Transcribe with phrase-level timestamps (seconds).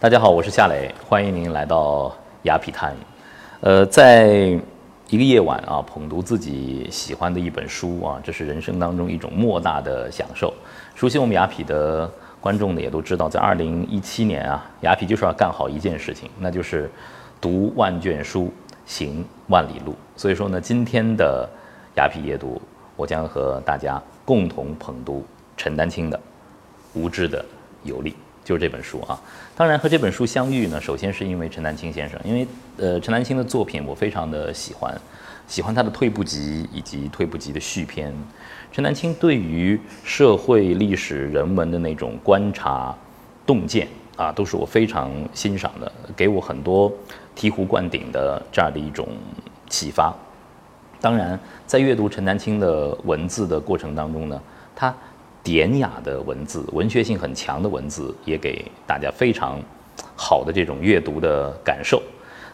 [0.00, 2.10] 大家好，我是夏磊，欢迎您来到
[2.44, 2.96] 雅痞谈。
[3.60, 4.58] 呃，在
[5.10, 10.54] 一个夜晚啊，捧读自己喜欢的一本书啊，这是人生当中一种莫大的享受。
[10.94, 12.10] 熟悉我们雅痞的
[12.40, 16.90] 观众呢，也都知道，在二零一七年啊，雅痞就是要干好一件事情，那就是
[17.38, 18.50] 读万卷书，
[18.86, 19.94] 行万里路。
[20.16, 21.46] 所以说呢，今天的
[21.96, 22.58] 雅痞夜读，
[22.96, 25.26] 我将和大家共同捧读
[25.58, 26.16] 陈丹青的
[26.94, 27.44] 《无知的
[27.82, 28.12] 游历》。
[28.42, 29.20] 就是这本书啊，
[29.54, 32.46] 当然和这本书相遇呢，首先是因为陈丹青先生，因为
[32.78, 34.98] 呃陈丹青的作品我非常的喜欢，
[35.46, 38.12] 喜欢他的《退步集》以及《退步集》的续篇。
[38.72, 42.96] 陈丹青对于社会历史人文的那种观察
[43.46, 43.86] 洞见
[44.16, 46.90] 啊，都是我非常欣赏的，给我很多
[47.36, 49.06] 醍醐灌顶的这样的一种
[49.68, 50.12] 启发。
[51.00, 54.40] 当然，在阅读陈丹青的文字的过程当中呢，
[54.74, 54.92] 他。
[55.42, 59.58] 典雅的文字，文学性很强的文字，也给大家非常
[60.14, 62.02] 好的这种阅读的感受。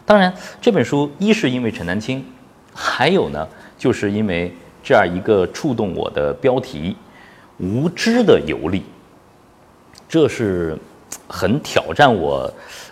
[0.05, 2.23] 当然，这本书一是因为陈丹青，
[2.73, 3.45] 还有呢，
[3.77, 6.95] 就是因为这样一个触动我的标题
[7.59, 8.83] “无知的游历”，
[10.07, 10.77] 这是
[11.27, 12.49] 很挑战我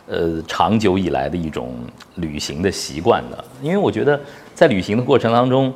[0.08, 1.74] 呃长久以来的一种
[2.16, 3.46] 旅行的习惯的。
[3.62, 4.20] 因为我觉得
[4.54, 5.74] 在旅行的过程当中，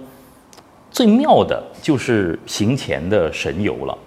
[0.92, 3.98] 最妙的就是行前的神游了。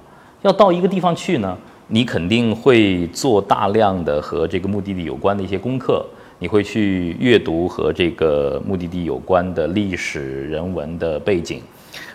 [0.42, 6.04] 要到一个地方去呢，你肯定会做大量的和这个目的地有关的一些功课，
[6.40, 11.62] 你会去阅读和这个目的地有关的历史人文的背景，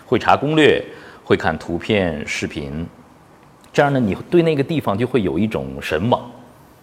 [0.04, 0.84] 会查攻略，
[1.24, 2.86] 会看图片视频，
[3.72, 6.20] 这样呢，你对那个地方就会有一种神往。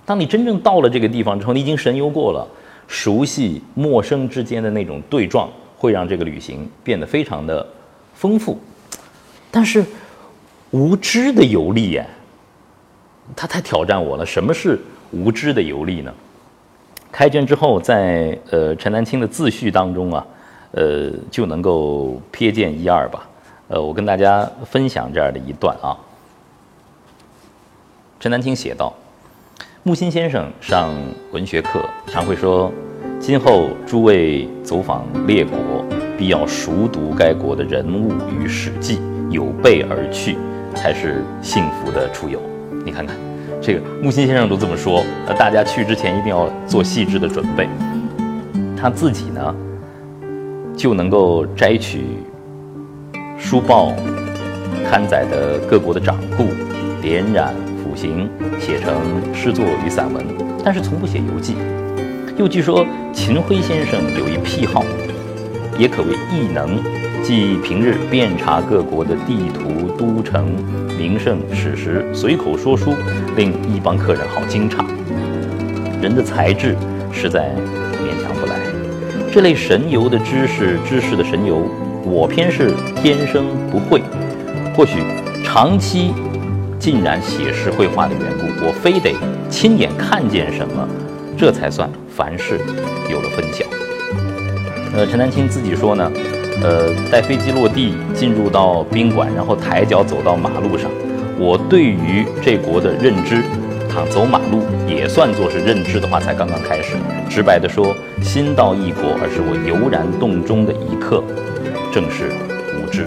[0.03, 2.47] 当你真正到了这个地方之后，你已经神游过了，
[2.87, 7.63] 熟悉陌生之间的那种对撞，会让这个旅行变得非常的
[8.15, 8.59] 丰富，
[9.51, 9.85] 但是。
[10.71, 12.05] 无知的游历呀，
[13.35, 14.25] 他太挑战我了。
[14.25, 14.79] 什么是
[15.11, 16.13] 无知的游历呢？
[17.11, 20.25] 开卷之后，在呃陈丹青的自序当中啊，
[20.71, 23.29] 呃就能够瞥见一二吧。
[23.67, 25.95] 呃，我跟大家分享这样的一段啊。
[28.19, 28.93] 陈丹青写道：
[29.83, 30.93] 木心先生上
[31.31, 32.71] 文学课常会说，
[33.19, 35.57] 今后诸位走访列国，
[36.17, 38.99] 必要熟读该国的人物与史记，
[39.29, 40.35] 有备而去。
[40.75, 42.39] 才是幸福的出游。
[42.85, 43.15] 你看看，
[43.61, 47.67] 这个木心先生都这么说，那大家去之前一定要做细致的准备。
[48.77, 49.55] 他自己呢，
[50.77, 52.19] 就能够摘取
[53.37, 53.91] 书报
[54.87, 56.45] 刊载的各国的掌故，
[57.01, 58.93] 点染辅行，写成
[59.33, 60.23] 诗作与散文，
[60.63, 61.55] 但是从不写游记。
[62.37, 64.83] 又据说秦晖先生有一癖好，
[65.79, 66.77] 也可谓异能。
[67.25, 70.45] 即平日遍查各国的地图、都城、
[70.95, 72.93] 名胜、史实，随口说书，
[73.35, 74.85] 令一帮客人好惊诧。
[75.99, 76.75] 人的才智
[77.11, 77.49] 实在
[77.93, 78.59] 勉强不来。
[79.33, 81.67] 这类神游的知识，知识的神游，
[82.03, 82.71] 我偏是
[83.01, 84.03] 天生不会。
[84.77, 84.99] 或许
[85.43, 86.13] 长期
[86.77, 89.11] 浸染写实绘画的缘故，我非得
[89.49, 90.87] 亲眼看见什么，
[91.35, 92.59] 这才算凡事
[93.09, 93.65] 有了分晓。
[94.95, 96.11] 呃，陈丹青自己说呢。
[96.63, 100.89] 呃，带飞机落地，进入到宾馆，然后抬脚走到马路上，
[101.37, 103.43] 我对于这国的认知，
[103.89, 106.95] 躺走马路也算作是认知的话，才刚刚开始。
[107.29, 111.23] 直白的说，心到异国，而是我油然动中的一刻，
[111.93, 112.31] 正是
[112.79, 113.05] 无知。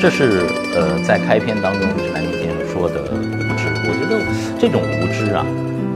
[0.00, 3.66] 这是呃，在开篇当中陈丹先生说的无知。
[3.88, 4.20] 我觉得
[4.58, 5.44] 这种无知啊，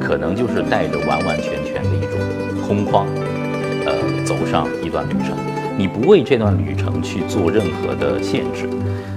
[0.00, 2.18] 可能就是带着完完全全的一种
[2.66, 3.04] 空旷，
[3.86, 5.36] 呃，走上一段旅程。
[5.80, 8.68] 你不为这段旅程去做任何的限制。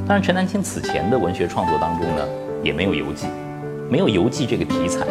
[0.07, 2.25] 当然，陈丹青此前的文学创作当中呢，
[2.63, 3.27] 也没有游记，
[3.89, 5.05] 没有游记这个题材。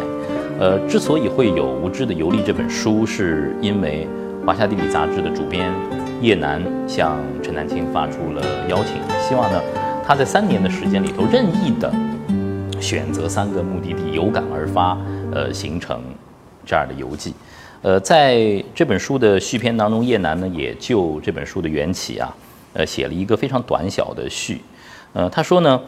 [0.59, 4.07] 呃，之所以会有《无知的游历》这本书，是因为
[4.47, 5.71] 《华夏地理》杂志的主编
[6.23, 9.61] 叶楠向陈丹青发出了邀请，希望呢
[10.03, 11.93] 他在三年的时间里头任意的
[12.81, 14.97] 选择三个目的地，有感而发，
[15.31, 16.01] 呃，形成
[16.65, 17.35] 这样的游记。
[17.83, 22.33] 呃，在这本书的续篇当中，叶楠呢也就这本书的缘起啊，
[22.71, 24.61] 呃，写了一个非常短小的序。
[25.11, 25.81] 呃，他说呢，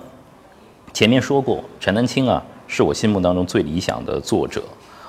[0.91, 4.61] 前面说过，陈丹青啊是我心目当中最理想的作者。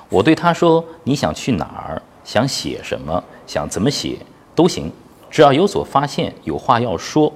[0.08, 4.18] 我对他说，你想去哪儿，想写什么，想怎么写
[4.54, 4.88] 都行，
[5.28, 7.32] 只要有所发现，有话要说。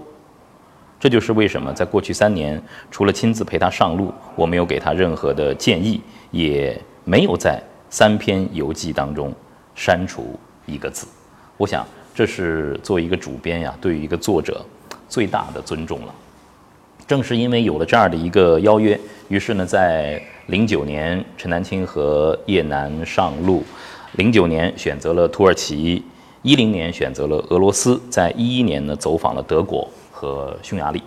[1.01, 6.01] 这就是为什么在过去三年，除了亲自陪他上路，我没有给他任何的建议，
[6.31, 7.61] 也没有在。
[7.91, 9.35] 三篇游记当中
[9.75, 11.09] 删除一个字，
[11.57, 11.85] 我想
[12.15, 14.65] 这是作为一个主编呀，对于一个作者
[15.09, 16.15] 最大的尊重了。
[17.07, 18.99] 正是因为有了这样的一个邀约，
[19.29, 23.65] 于是呢，在零九年，陈丹青和叶楠上路，
[24.13, 26.05] 零九年选择了土耳其，
[26.43, 31.03] 一零年选择了俄罗斯，在一一年呢，走访了德国和匈牙利。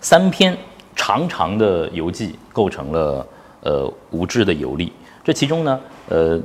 [0.00, 0.58] 三篇
[0.96, 3.24] 长长的游记构成了
[3.60, 4.92] 呃无知的游历。
[5.22, 6.40] 这其中呢，呃，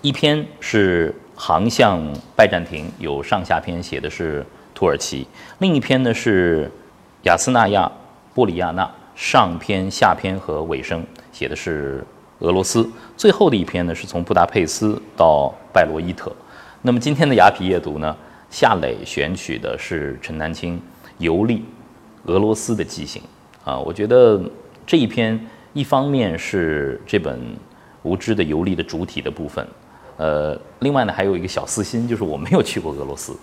[0.00, 2.00] 一篇是航向
[2.36, 4.44] 拜占庭，有上下篇写的是
[4.74, 5.26] 土耳其；
[5.58, 6.70] 另一篇呢是
[7.24, 7.90] 雅斯纳亚、
[8.32, 12.04] 波里亚纳，上篇、下篇和尾声写的是
[12.38, 12.82] 俄罗斯；
[13.16, 16.32] 最后的一篇呢是从布达佩斯到拜罗伊特。
[16.82, 18.16] 那么今天的雅痞夜读呢，
[18.50, 20.80] 夏磊选取的是陈丹青
[21.18, 21.64] 游历。
[22.26, 23.20] 俄罗斯的记行
[23.64, 24.40] 啊，我觉得
[24.86, 25.38] 这一篇
[25.74, 27.38] 一方面是这本
[28.04, 29.66] 无知的游历的主体的部分，
[30.18, 33.36] 呃，另外呢还有一个小私心，就是我没有去过俄罗斯，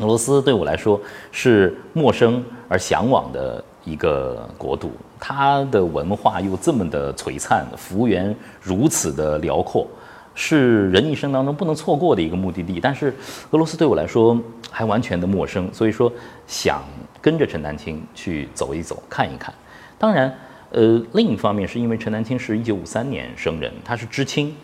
[0.00, 0.98] 俄罗斯对我来说
[1.30, 9.86] 是陌生而向往的一个国度，它的文化又这么的璀璨，幅员如此的辽阔。
[10.34, 13.14] 是人一生当中不能错过的一个目的地，但是
[13.50, 14.40] 俄罗斯对我来说
[14.70, 16.10] 还完全的陌生，所以说
[16.46, 16.82] 想
[17.20, 19.52] 跟着陈丹青去走一走、看一看。
[19.98, 20.34] 当然，
[20.72, 24.54] 呃，另一方面是因为陈丹青是一九五三年生人，他是知青，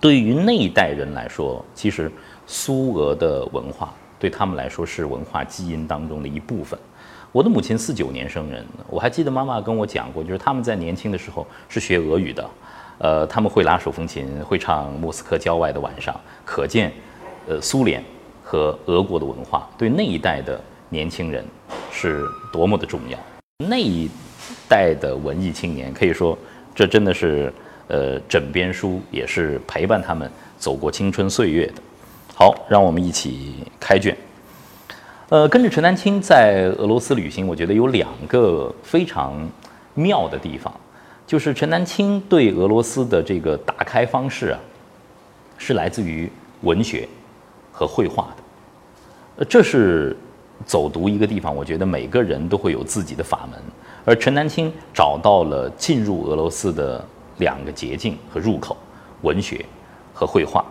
[0.00, 2.10] 对于那一代人来说，其实
[2.46, 6.78] 苏俄的文化对他们来说是文化基因当中的一部分。
[7.32, 12.50] 我的母亲四九年生人，我还记得妈妈跟我讲过，就是他们在年轻的时候是学俄语的。
[12.96, 16.14] 呃，他们会拉手风琴，会唱《莫斯科郊外的晚上》，
[16.46, 16.90] 可见，
[17.46, 18.02] 呃，苏联
[18.42, 20.58] 和俄国的文化对那一代的
[20.88, 21.44] 年轻人
[21.90, 23.18] 是多么的重要。
[23.68, 24.08] 那一
[24.70, 26.38] 代的文艺青年，可以说，
[26.72, 27.52] 这真的是
[27.88, 31.82] 呃枕边书，也是陪伴他们走过青春岁月的。
[32.32, 34.16] 好，让我们一起开卷。
[35.28, 39.34] 呃，跟着陈丹青在俄罗斯旅行，我觉得有两个非常
[39.94, 40.72] 妙的地方。
[41.26, 44.58] 就是陈丹青对俄罗斯的这个打开方式啊，
[45.58, 46.30] 是来自于
[46.62, 47.08] 文学
[47.72, 48.42] 和绘画的。
[49.38, 50.16] 呃，这是
[50.64, 53.60] 走读一个地方，我觉得每个人都会有自己的法门。
[54.10, 57.06] 而陈丹青找到了进入俄罗斯的
[57.38, 58.76] 两个捷径和入口：
[59.22, 59.64] 文学
[60.12, 60.64] 和绘画。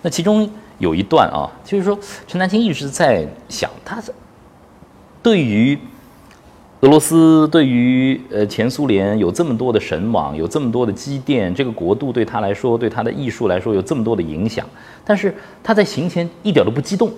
[0.00, 4.02] 那其中有一段啊，就是说陈丹青一直在想，他
[5.22, 5.78] 对于。
[6.80, 14.64] 俄罗斯对于呃前苏联有这么多的神往，有这么多的积淀，这个国度对他来说，对他的艺术来说有这么多的影响，
[15.04, 17.10] 但是他在行前一点都不激动。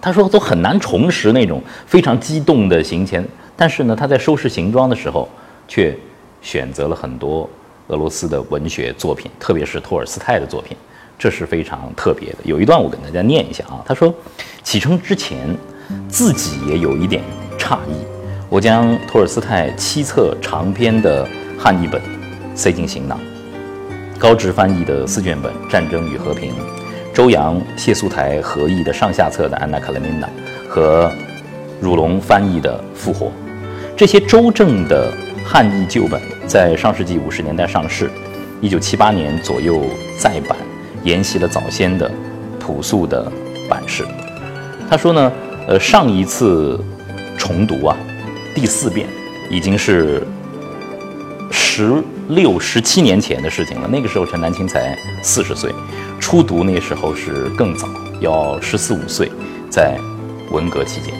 [0.00, 5.28] 他说都很难重拾那种非常激动的行前，但是呢，他在收拾行装的时候，
[5.68, 5.96] 却
[6.42, 7.48] 选择了很多
[7.88, 10.76] 俄罗斯的文学作品，特别是托尔斯泰的作品，
[11.18, 12.38] 这是非常特别的。
[12.44, 14.12] 有一段我跟大家念一下啊，他说
[14.62, 15.56] 启程之前，
[16.08, 17.22] 自己也有一点
[17.58, 18.04] 诧异。
[18.50, 21.26] 我将托尔斯泰七册长篇的
[21.58, 22.00] 汉译本
[22.54, 23.18] 塞进行囊，
[24.18, 26.52] 高职翻译的四卷本《战争与和平》，
[27.12, 30.26] 周扬、谢素台合译的上下册的《安娜·卡列尼娜》
[30.68, 31.10] 和
[31.80, 33.26] 汝龙翻译的《复活》，
[33.96, 35.12] 这些周正的
[35.44, 38.10] 汉译旧本在上世纪五十年代上市，
[38.60, 39.82] 一九七八年左右
[40.18, 40.58] 再版，
[41.04, 42.10] 沿袭了早先的
[42.58, 43.30] 朴素的
[43.70, 44.04] 版式。
[44.90, 45.32] 他说呢，
[45.68, 46.78] 呃，上一次
[47.38, 47.96] 重读啊。
[48.52, 49.06] 第四遍，
[49.48, 50.26] 已经是
[51.52, 53.88] 十六、十七年前的事情了。
[53.88, 55.72] 那个时候陈丹青才四十岁，
[56.18, 57.88] 初读那时候是更早，
[58.20, 59.30] 要十四五岁，
[59.70, 59.96] 在
[60.50, 61.14] 文革期间。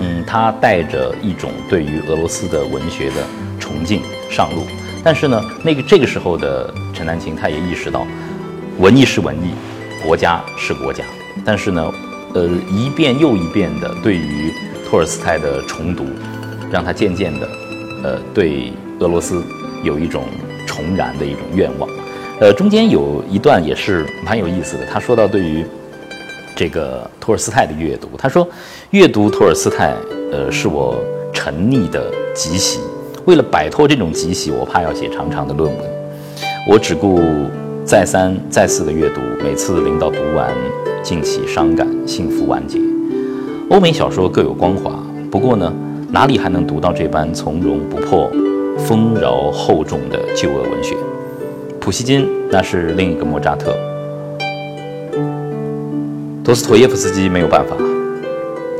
[0.00, 3.24] 嗯，他带着一种对于俄罗斯的文学的
[3.58, 4.62] 崇敬上路。
[5.02, 8.06] 但是呢，那个这个时候的陈丹青，他也意识到，
[8.78, 9.54] 文艺是文艺，
[10.04, 11.04] 国家是国家。
[11.44, 11.92] 但是呢，
[12.34, 14.52] 呃，一遍又一遍的对于
[14.88, 16.04] 托尔斯泰的重读。
[16.72, 17.48] 让他渐渐的，
[18.02, 19.44] 呃，对俄罗斯
[19.84, 20.24] 有一种
[20.66, 21.88] 重燃的一种愿望。
[22.40, 24.84] 呃，中间有一段也是蛮有意思的。
[24.86, 25.64] 他说到对于
[26.54, 28.46] 这个托尔斯泰的阅读，他说
[28.90, 29.94] 阅读托尔斯泰，
[30.30, 30.96] 呃，是我
[31.32, 32.80] 沉溺的极喜。
[33.24, 35.84] 为了摆脱这种极喜，我怕要写长长的论文，
[36.68, 37.20] 我只顾
[37.84, 39.20] 再三再四的阅读。
[39.42, 40.52] 每次临到读完，
[41.02, 42.78] 尽起伤感，幸福完结。
[43.70, 44.92] 欧美小说各有光华，
[45.30, 45.72] 不过呢。
[46.10, 48.30] 哪里还能读到这般从容不迫、
[48.78, 50.94] 丰饶厚重的旧俄文学？
[51.80, 53.76] 普希金那是另一个莫扎特，
[56.44, 57.74] 多斯托耶夫斯基没有办法，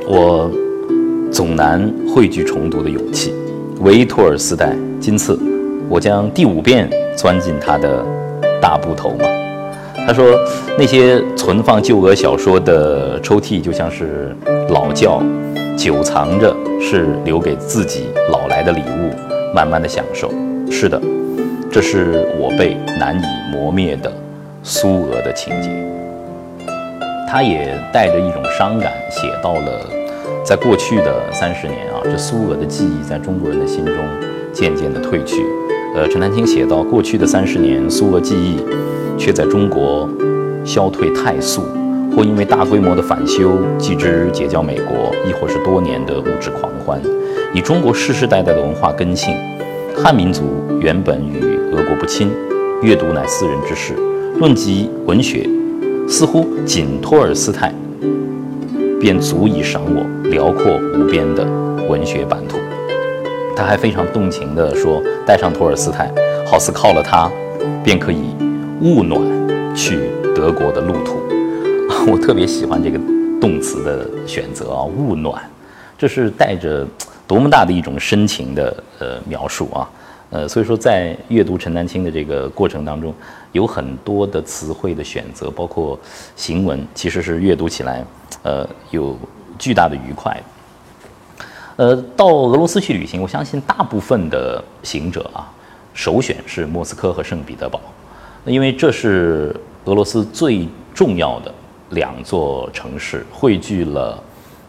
[0.06, 0.50] 我
[1.32, 3.32] 总难汇聚重读的勇气。
[3.80, 5.38] 维托尔斯泰，今次
[5.88, 8.04] 我将第五遍钻进他的
[8.60, 9.24] 大部头吗？
[10.06, 10.38] 他说，
[10.78, 14.36] 那些存放旧俄小说的抽屉就像是
[14.68, 15.22] 老窖。
[15.74, 19.10] 久藏着是留给自己老来的礼物，
[19.54, 20.30] 慢慢的享受。
[20.70, 21.00] 是的，
[21.72, 24.12] 这是我辈难以磨灭的
[24.62, 25.70] 苏俄的情节。
[27.34, 29.90] 他也带着一种伤感，写到了，
[30.44, 33.96] 在过去的三十年啊，这苏俄的记忆在中国人的心中
[34.52, 35.44] 渐渐的褪去。
[35.96, 38.64] 呃，陈丹青写到，过去的三十年，苏俄记忆
[39.18, 40.08] 却在中国
[40.64, 41.62] 消退太速，
[42.14, 47.02] 或因为大规模的返修，继之结交美国，亦或是多年的物质狂欢，
[47.52, 49.34] 以中国世世代代的文化根性，
[49.96, 50.44] 汉民族
[50.78, 51.40] 原本与
[51.72, 52.30] 俄国不亲，
[52.80, 53.92] 阅读乃私人之事，
[54.38, 55.44] 论及文学，
[56.08, 57.72] 似乎仅托尔斯泰
[59.00, 61.44] 便足以赏我辽阔无边的
[61.88, 62.58] 文学版图。
[63.56, 66.12] 他还非常动情地说：“带上托尔斯泰，
[66.44, 67.30] 好似靠了他，
[67.84, 68.34] 便可以
[68.82, 69.20] 焐暖
[69.76, 71.16] 去德国的路途。
[72.10, 72.98] ”我特别喜欢这个
[73.40, 75.40] 动词的选择啊，“焐暖”，
[75.96, 76.86] 这是带着
[77.26, 79.88] 多么大的一种深情的呃描述啊！
[80.34, 83.14] 呃，所以说在阅读陈丹青的这个过程当中，
[83.52, 85.96] 有很多的词汇的选择，包括
[86.34, 88.04] 行文，其实是阅读起来
[88.42, 89.16] 呃有
[89.60, 90.36] 巨大的愉快。
[91.76, 95.46] 呃，到俄罗斯去旅行，我相信大部分的行者啊，
[95.92, 97.80] 首选是莫斯科和圣彼得堡，
[98.44, 101.54] 因为这是俄罗斯最重要的
[101.90, 104.20] 两座城市，汇聚了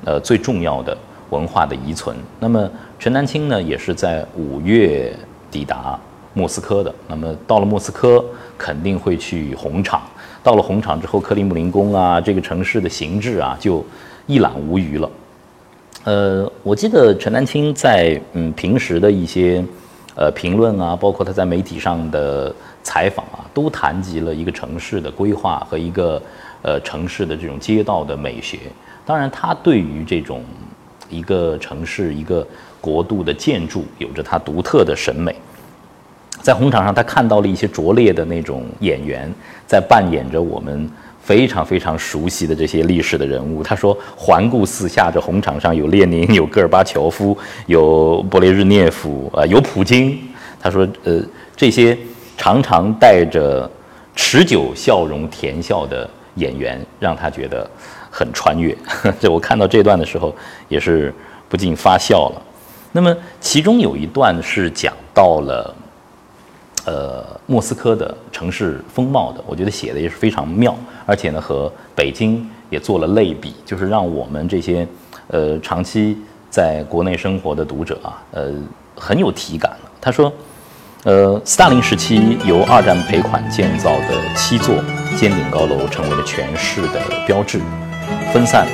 [0.04, 0.96] 呃最重要的
[1.32, 2.16] 文化的遗存。
[2.40, 2.70] 那么
[3.00, 5.12] 陈丹青呢，也是在五月
[5.56, 5.98] 抵达
[6.34, 6.94] 莫斯科的。
[7.08, 8.24] 那么到了莫斯科，
[8.58, 10.02] 肯定会去红场。
[10.44, 13.84] 到了红场之后，克里姆林宫啊，这个城市的形制啊，就
[14.28, 15.10] 一览无余了。
[16.04, 19.64] 呃，我记得陈丹青在嗯平时的一些
[20.16, 26.22] 呃评论啊，包括他在媒体上的采访啊，都谈及了一个城市的规划和一个
[26.64, 28.60] 呃城市的这种街道的美学。
[29.06, 30.44] 当然，他对于这种
[31.10, 32.46] 一个城市、一个
[32.86, 35.36] 国度的建筑有着它独特的审美。
[36.42, 39.34] 在红场上，他看到了一些拙劣的那种演员
[39.66, 40.90] 在扮演着我们。
[41.26, 50.16] 非常非常熟悉的这些历史的人物，他说环顾四下，这红场上有列宁，有戈尔巴乔夫，有勃列日涅夫，啊，有普京。
[50.62, 51.20] 他说，呃，
[51.56, 51.98] 这些
[52.38, 53.68] 常常带着
[54.16, 57.68] 持久笑容甜笑的演员，让他觉得
[58.12, 58.78] 很穿越。
[59.20, 60.32] 这我看到这段的时候，
[60.70, 61.12] 也是
[61.50, 62.42] 不禁发笑了。
[62.96, 65.76] 那么其中有一段是讲到了。
[66.86, 74.88] 呃，莫斯科的城市风貌的，我觉得写的也是非常妙，而且呢，和北京也做了类比，就是让我们这些
[75.30, 76.16] 呃长期
[76.48, 78.54] 在国内生活的读者啊，呃
[78.96, 80.32] 很有体感他说，
[81.06, 84.76] 呃，斯大林时期由二战赔款建造的七座
[85.18, 87.60] 尖顶高楼成为了全市的标志，
[88.32, 88.68] 分散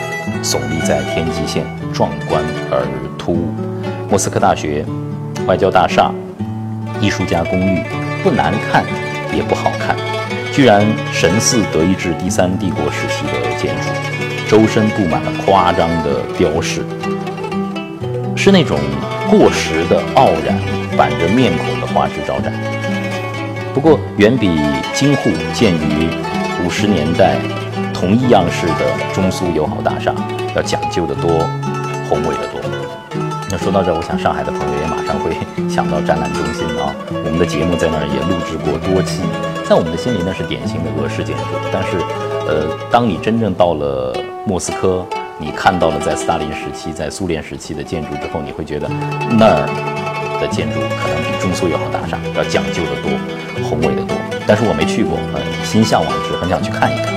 [0.43, 2.85] 耸立在天际线，壮观而
[3.17, 3.70] 突兀。
[4.11, 4.85] 莫斯科大学、
[5.47, 6.11] 外交大厦、
[6.99, 7.81] 艺术家公寓。
[8.21, 8.83] 不难看，
[9.33, 9.95] 也不好看，
[10.51, 13.89] 居然神似德意志第三帝国时期的建筑，
[14.47, 16.81] 周身布满了夸张的雕饰，
[18.35, 18.77] 是那种
[19.29, 20.59] 过时的傲然，
[20.95, 22.53] 板着面孔的花枝招展。
[23.73, 24.59] 不过，远比
[24.93, 26.09] 京沪建于
[26.63, 27.37] 五十年代
[27.93, 30.13] 同一样式的中苏友好大厦
[30.53, 31.31] 要讲究的多，
[32.07, 32.80] 宏伟的多。
[33.51, 35.35] 那说到这，我想上海的朋友也马上会
[35.67, 36.95] 想到展览中心啊。
[37.11, 39.19] 我们的节目在那儿也录制过多期，
[39.67, 41.43] 在我们的心里那是典型的俄式建筑。
[41.67, 41.99] 但是，
[42.47, 44.15] 呃，当你真正到了
[44.47, 45.05] 莫斯科，
[45.37, 48.87] 你看到了在斯大林时期、在苏联时期的建筑之后，你会觉得
[49.35, 49.67] 那儿
[50.39, 53.11] 的建筑可能比中苏友好大厦要讲究的多、
[53.67, 54.15] 宏伟的多。
[54.47, 57.11] 但是我没去过，呃，心向往之，很想去看一看。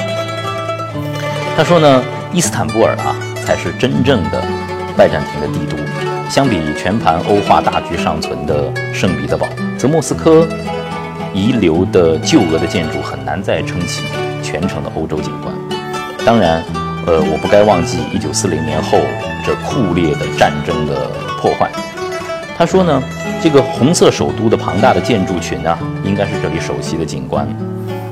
[1.56, 3.14] 他说呢，伊斯坦布尔啊，
[3.46, 4.42] 才是真正的
[4.96, 5.83] 拜占庭的帝都。
[6.28, 9.47] 相比全盘欧化大局尚存的圣彼得堡，
[9.78, 10.47] 则莫斯科
[11.33, 14.02] 遗留的旧俄的建筑很难再撑起
[14.43, 15.54] 全城的欧洲景观。
[16.26, 16.62] 当然，
[17.07, 18.99] 呃，我不该忘记1940年后
[19.45, 21.09] 这酷烈的战争的
[21.40, 21.71] 破坏。
[22.57, 23.02] 他说呢，
[23.43, 27.47] 这个红色首都的庞大的建筑群啊，应该是这里首席的景观，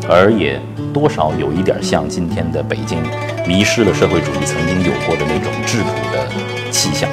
[0.08, 0.60] 而也
[0.92, 3.02] 多少有一点像今天的北京，
[3.48, 7.08] 迷失了社会主义曾经有过的那种质朴的气象。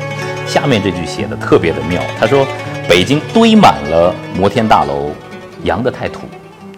[0.49, 2.43] 下面这句写的特别的妙，他说
[2.89, 5.11] ：“北京堆满了摩天大楼，
[5.63, 6.21] 洋的太土，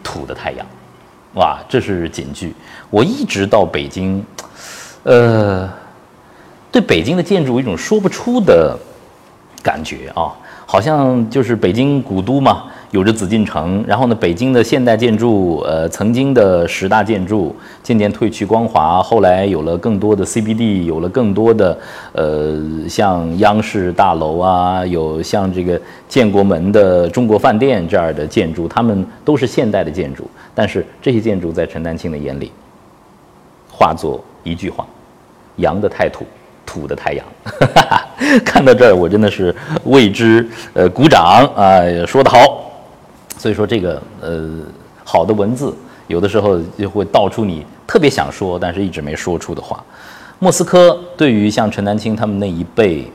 [0.04, 0.66] 土的太阳。”
[1.36, 2.54] 哇，这是警句。
[2.90, 4.22] 我一直到北京，
[5.04, 5.70] 呃，
[6.70, 8.78] 对北京的建筑有一种说不出的
[9.63, 10.36] 感觉啊，
[10.72, 13.84] 好像就是北京古都嘛，有着紫禁城。
[13.86, 21.78] 然后呢，北京的现代建筑，呃，曾经的十大建筑渐渐褪去光华，后来有了更多的 CBD，有了更多的
[22.13, 30.25] 呃，像央视大楼啊，有像这个建国门的中国饭店这样的建筑，他们都是现代的建筑。
[30.56, 32.50] 但是这些建筑在陈丹青的眼里，
[33.70, 34.88] 化作一句话：
[35.58, 36.25] 洋的太土。
[36.63, 37.25] 土的太阳，
[38.46, 42.72] 看到这儿我真的是为之呃鼓掌啊，说得好。
[43.38, 44.60] 所以说这个呃
[45.04, 45.74] 好的文字，
[46.08, 49.84] 有的时候就会道出你特别想说但是一直没说出的话。
[50.38, 53.12] 莫斯科对于像陈丹青他们那一辈，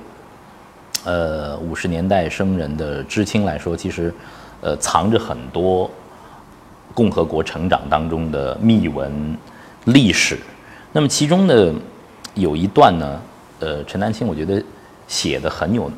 [1.04, 4.12] 呃五十年代生人的知青来说，其实
[4.60, 5.88] 呃藏着很多
[6.94, 9.36] 共和国成长当中的秘闻
[9.84, 10.38] 历史。
[10.92, 11.72] 那么其中的
[12.34, 13.20] 有一段呢。
[13.58, 14.62] 呃，陈丹青，我觉得
[15.08, 15.90] 写的很有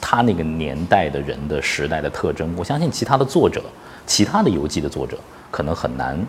[0.00, 2.52] 他那个年代的人的时代的特征。
[2.56, 3.62] 我相信其他的作者，
[4.06, 5.18] 其他的游记的作者
[5.50, 6.26] 可能很难，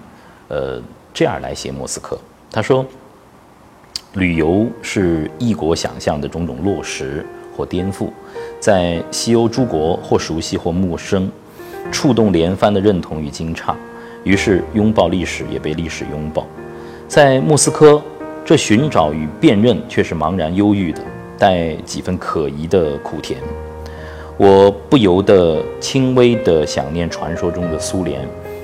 [0.47, 0.81] 呃，
[1.13, 2.17] 这样来写莫斯科。
[2.51, 2.85] 他说，
[4.13, 8.09] 旅游是异国想象的种种落实或颠覆，
[8.59, 11.31] 在西欧诸国或熟悉或陌生，
[11.91, 13.73] 触动连番的认同与惊诧，
[14.23, 16.45] 于是拥抱历史，也被历史拥抱。
[17.07, 18.01] 在莫斯科。
[18.43, 21.01] 这寻找与辨认却是茫然忧郁的，
[21.41, 23.39] 带几分可疑的苦甜。
[24.37, 28.21] 我不由得轻微地想念传说中的苏联，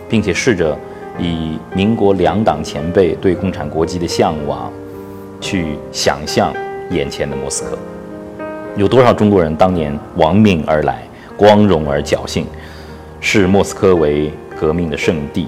[0.07, 0.77] 并且试着
[1.17, 4.71] 以民国两党前辈对共产国际的向往，
[5.41, 6.53] 去想象
[6.91, 7.75] 眼前的莫斯科。
[8.75, 11.01] 有多少中国人当年亡命而来，
[11.35, 12.45] 光荣而侥幸，
[13.19, 15.47] 视莫斯科为革命的圣地，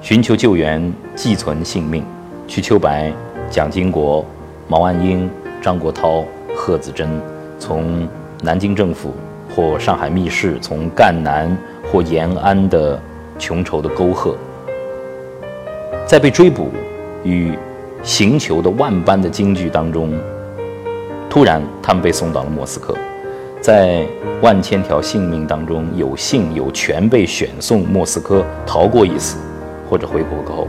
[0.00, 2.04] 寻求救援，寄存性命。
[2.48, 3.12] 瞿秋白、
[3.48, 4.24] 蒋经国、
[4.66, 5.30] 毛岸英、
[5.66, 6.24] 张国焘、
[6.56, 7.20] 贺子珍，
[7.58, 8.06] 从
[8.40, 9.12] 南京政府
[9.52, 11.50] 或上海密室，从赣南
[11.90, 12.96] 或延安的
[13.36, 14.36] 穷愁的沟壑，
[16.06, 16.68] 在被追捕
[17.24, 17.58] 与
[18.04, 20.16] 行求的万般的惊惧当中，
[21.28, 22.94] 突然他们被送到了莫斯科，
[23.60, 24.06] 在
[24.42, 29.36] 万千条性命当中，有幸有权被选送莫斯科，逃过一死，
[29.90, 30.68] 或者回国后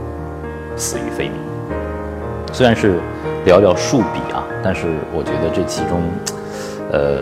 [0.75, 1.33] 死于非命。
[2.51, 2.99] 虽然是
[3.47, 6.01] 寥寥数笔啊，但是我觉得这其中，
[6.91, 7.19] 呃，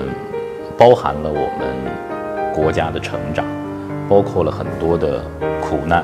[0.76, 3.46] 包含了我们国家的成长，
[4.10, 5.22] 包括了很多的
[5.62, 6.04] 苦难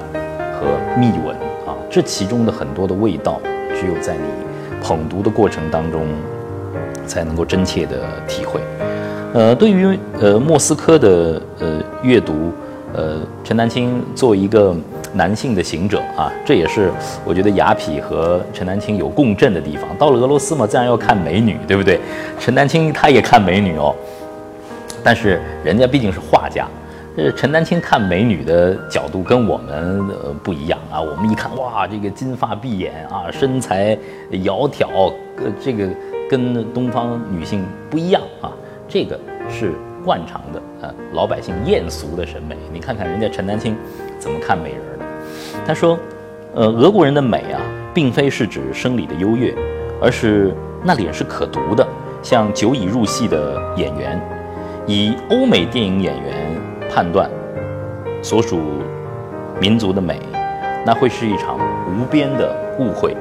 [0.54, 1.74] 和秘闻啊。
[1.90, 3.42] 这其中的很多的味道，
[3.76, 4.22] 只有在你
[4.80, 6.06] 捧读的过程当中，
[7.08, 8.62] 才能够真切的体会。
[9.34, 12.52] 呃，对于呃莫斯科的呃阅读，
[12.94, 14.76] 呃，陈丹青作为一个。
[15.14, 16.90] 男性的行者啊，这也是
[17.26, 19.90] 我觉得雅痞和陈丹青有共振的地方。
[19.98, 22.00] 到了俄罗斯嘛，自然要看美女，对不对？
[22.40, 23.94] 陈丹青他也看美女哦，
[25.04, 26.66] 但是人家毕竟是画家，
[27.18, 31.02] 呃，陈丹青看美女的角度跟我们呃不一样啊。
[31.02, 33.98] 我们一看哇，这个金发碧眼啊，身材
[34.32, 35.90] 窈窕，呃，这个
[36.30, 38.50] 跟东方女性不一样啊，
[38.88, 39.20] 这个
[39.50, 39.74] 是
[40.06, 42.56] 惯常的呃老百姓艳俗的审美。
[42.72, 43.76] 你看看人家陈丹青
[44.18, 44.91] 怎么看美人。
[45.66, 45.98] 他说
[46.54, 47.62] ：“呃，俄国人的美啊，
[47.94, 49.54] 并非是指生理的优越，
[50.02, 51.88] 而是那脸是可读的，
[52.22, 54.20] 像久已入戏的演员。
[54.88, 56.34] 以欧美电影演员
[56.90, 57.30] 判断
[58.22, 58.60] 所属
[59.60, 60.20] 民族的美，
[60.86, 63.16] 那会是一场无边的误会。”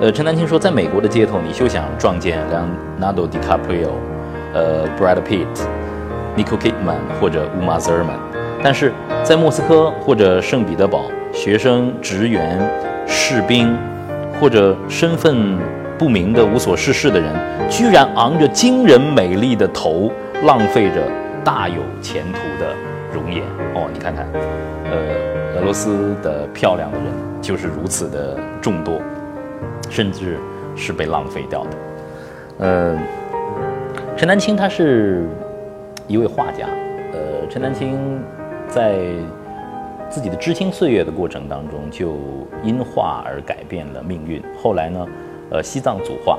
[0.00, 3.90] 呃，陈丹青说，在美国的街头，你休想撞见 Leonardo DiCaprio、
[4.52, 5.46] 呃 Brad Pitt、
[6.36, 8.18] Nicole Kidman 或者 Uma Thurman，
[8.62, 11.04] 但是在莫斯科或者圣彼得堡。
[11.34, 12.58] 学生、职员、
[13.06, 13.76] 士兵，
[14.40, 15.58] 或者身份
[15.98, 17.34] 不明的无所事事的人，
[17.68, 20.10] 居然昂着惊人美丽的头，
[20.44, 21.02] 浪费着
[21.44, 22.72] 大有前途的
[23.12, 23.42] 容颜。
[23.74, 24.26] 哦，你看看，
[24.84, 27.06] 呃，俄罗斯的漂亮的人
[27.42, 29.02] 就是如此的众多，
[29.90, 30.38] 甚至
[30.76, 31.70] 是被浪费掉的。
[32.60, 32.98] 呃，
[34.16, 35.26] 陈丹青他是
[36.06, 36.68] 一位画家。
[37.12, 37.18] 呃，
[37.50, 38.22] 陈丹青
[38.68, 39.00] 在。
[40.14, 42.14] 自己的知青岁月的过程当中，就
[42.62, 44.40] 因画而改变了命运。
[44.56, 45.04] 后来呢，
[45.50, 46.38] 呃，西藏组画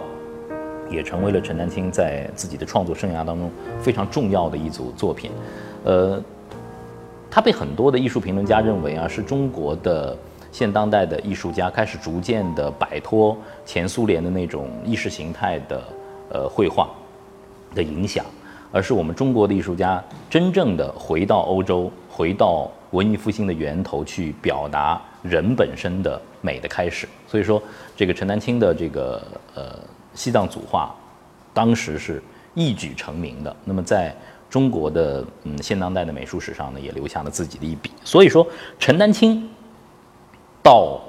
[0.89, 5.29] 也成为了陈丹青在自己的创作生涯当中非常重要的一组作品。
[5.83, 6.17] 呃，
[7.29, 10.15] 他被很多的艺术评论家认为啊，是中国的
[10.53, 15.83] 现当代的艺术家开始逐渐的摆脱前苏联的那种意识形态的
[16.29, 16.87] 呃绘画
[17.75, 18.23] 的影响，
[18.71, 22.71] 而是我们中国的艺术家真正的回到欧洲，回到。
[22.95, 27.61] 文艺复兴的源头去表达人本身的美的开始，所以说
[27.95, 29.21] 这个陈丹青的这个
[29.53, 29.77] 呃
[30.13, 30.95] 西藏组画，
[31.53, 33.53] 当时是一举成名的。
[33.65, 34.15] 那么在
[34.49, 37.91] 中国的嗯现当代的美术史上呢，也留下了自己的一笔。
[38.05, 38.47] 所以说，
[38.79, 39.49] 陈丹青
[40.63, 41.01] 到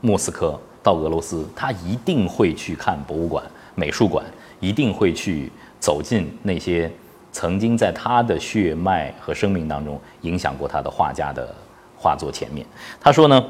[0.00, 3.44] 莫斯科、到俄罗斯，他一定会去看博物馆、
[3.74, 4.24] 美术馆，
[4.60, 6.88] 一定会去走进那些
[7.36, 11.54] 曾经在他的血脉和生命当中影响过他的画家的
[11.94, 12.66] 画作前面。
[12.98, 13.44] 他说呢，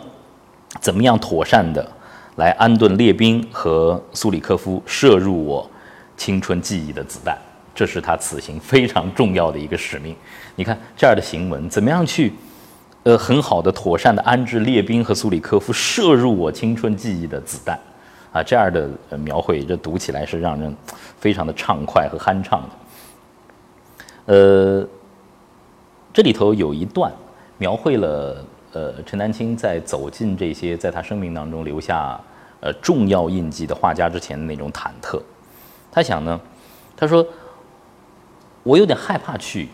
[0.80, 1.88] 怎么样妥善的
[2.34, 5.70] 来安顿列宾和苏里科夫射入我
[6.16, 7.38] 青春记忆的子弹？
[7.76, 10.16] 这是他此行非常重要的一个使命。
[10.56, 12.32] 你看这样的行文，怎么样去，
[13.04, 17.78] 呃，很好的、妥善的安置列宾和苏里科夫射入我青春记忆的子弹，
[18.32, 20.76] 啊，这样的描绘，这读起来是让人
[21.20, 22.85] 非常的畅快和酣畅的。
[24.26, 24.86] 呃，
[26.12, 27.10] 这里头有一段
[27.58, 32.20] 描绘了，呃，陈丹青在走进这些在他生命当中留下
[32.60, 35.20] 呃重要印记的画家之前的那种忐忑。
[35.90, 36.40] 他想呢，
[36.96, 37.26] 他说。
[38.68, 39.68] 我有点害怕去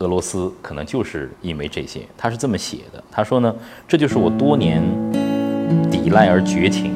[0.00, 2.02] 俄罗斯，可能就是因为这些。
[2.18, 3.56] 他是这么写的，他说呢，
[3.88, 4.82] 这就是我多年
[5.90, 6.92] 抵赖而绝情，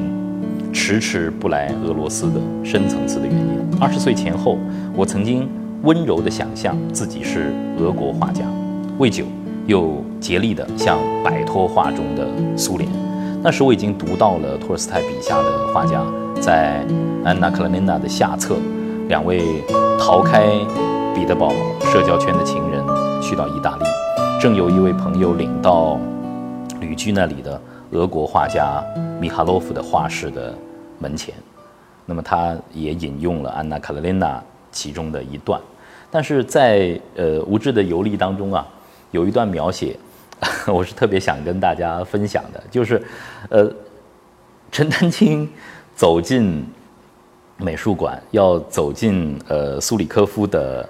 [0.71, 3.77] 迟迟不来俄罗斯的深层次的原因。
[3.81, 4.55] 二十岁前后，
[4.95, 5.49] 我曾经
[5.83, 8.45] 温柔地想象自己是俄国画家，
[8.99, 9.25] 未久
[9.65, 12.87] 又竭力地想摆脱画中的苏联。
[13.41, 16.03] 那时我已经读到了托尔斯泰笔下的画家，
[16.39, 16.85] 在
[17.25, 18.57] 《安娜·卡列尼娜》的下册，
[19.07, 19.43] 两位
[19.99, 20.45] 逃开。
[21.13, 22.81] 彼得堡社交圈的情人
[23.21, 23.83] 去到意大利，
[24.39, 25.99] 正有一位朋友领到
[26.79, 28.81] 旅居那里的俄国画家
[29.19, 30.55] 米哈洛夫的画室的
[30.99, 31.35] 门前。
[32.05, 34.37] 那么他也引用了《安娜·卡列尼娜》
[34.71, 35.59] 其中的一段，
[36.11, 38.67] 但是在呃无知的游历当中啊，
[39.11, 39.97] 有一段描写，
[40.67, 43.01] 我是特别想跟大家分享的，就是
[43.49, 43.71] 呃
[44.71, 45.49] 陈丹青
[45.95, 46.63] 走进
[47.57, 50.87] 美术馆， 要走进呃苏里科夫的。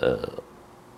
[0.00, 0.16] 呃，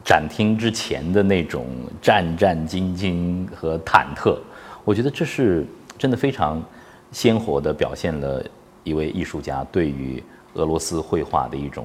[0.04, 1.66] 展厅之前的那种
[2.00, 4.38] 战战兢兢和忐忑，
[4.84, 5.66] 我觉得这是
[5.98, 6.62] 真的非常
[7.10, 8.44] 鲜活的表现了
[8.84, 10.22] 一位艺术家对于
[10.54, 11.84] 俄罗斯绘画的一种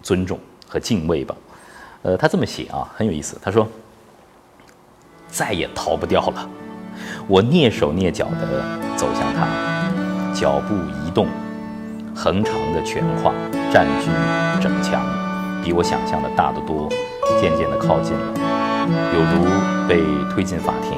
[0.00, 1.34] 尊重和敬畏吧。
[2.02, 3.38] 呃，他这么写啊，很有意思。
[3.42, 3.66] 他说
[5.28, 6.48] ：“再也逃不掉了，
[7.26, 8.62] 我蹑手蹑脚地
[8.96, 9.46] 走向他，
[10.32, 10.74] 脚步
[11.04, 11.26] 移动，
[12.14, 13.32] 横长的全画
[13.72, 14.10] 占据
[14.62, 15.02] 整墙。”
[15.64, 16.88] 比我想象的大得多，
[17.40, 18.32] 渐渐地靠近了，
[19.12, 19.50] 有如
[19.88, 20.00] 被
[20.32, 20.96] 推进法庭，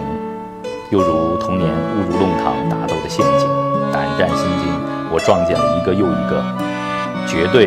[0.91, 3.49] 又如童年误入弄堂打斗的陷阱，
[3.91, 4.69] 胆战心惊。
[5.11, 6.45] 我撞见了一个又一个
[7.27, 7.65] 绝对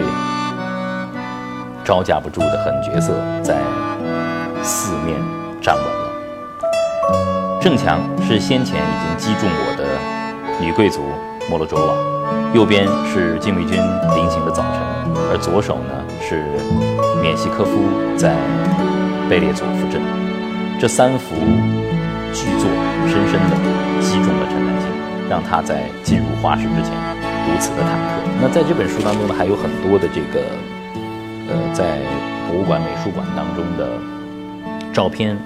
[1.92, 3.12] 招架不住的狠角色，
[3.44, 3.58] 在
[4.64, 5.20] 四面
[5.62, 7.60] 站稳了。
[7.60, 9.84] 正墙是先前已经击中我的
[10.66, 11.02] 女贵族
[11.50, 11.94] 莫洛卓瓦。
[12.54, 13.76] 右边是禁卫军
[14.16, 14.80] 临行的早晨，
[15.30, 16.46] 而左手呢是
[17.22, 17.84] 缅西科夫
[18.16, 18.38] 在
[19.30, 20.02] 贝列佐夫镇。
[20.80, 21.36] 这三幅
[22.32, 22.72] 巨作
[23.04, 23.56] 深深地
[24.00, 24.88] 击中了陈丹青，
[25.30, 26.96] 让他在进入画室之前
[27.52, 28.32] 如此的忐忑。
[28.42, 30.40] 那在这本书当中呢，还有很多的这个
[31.52, 32.00] 呃，在
[32.48, 34.00] 博物馆、美术馆当中的
[34.94, 35.38] 照片，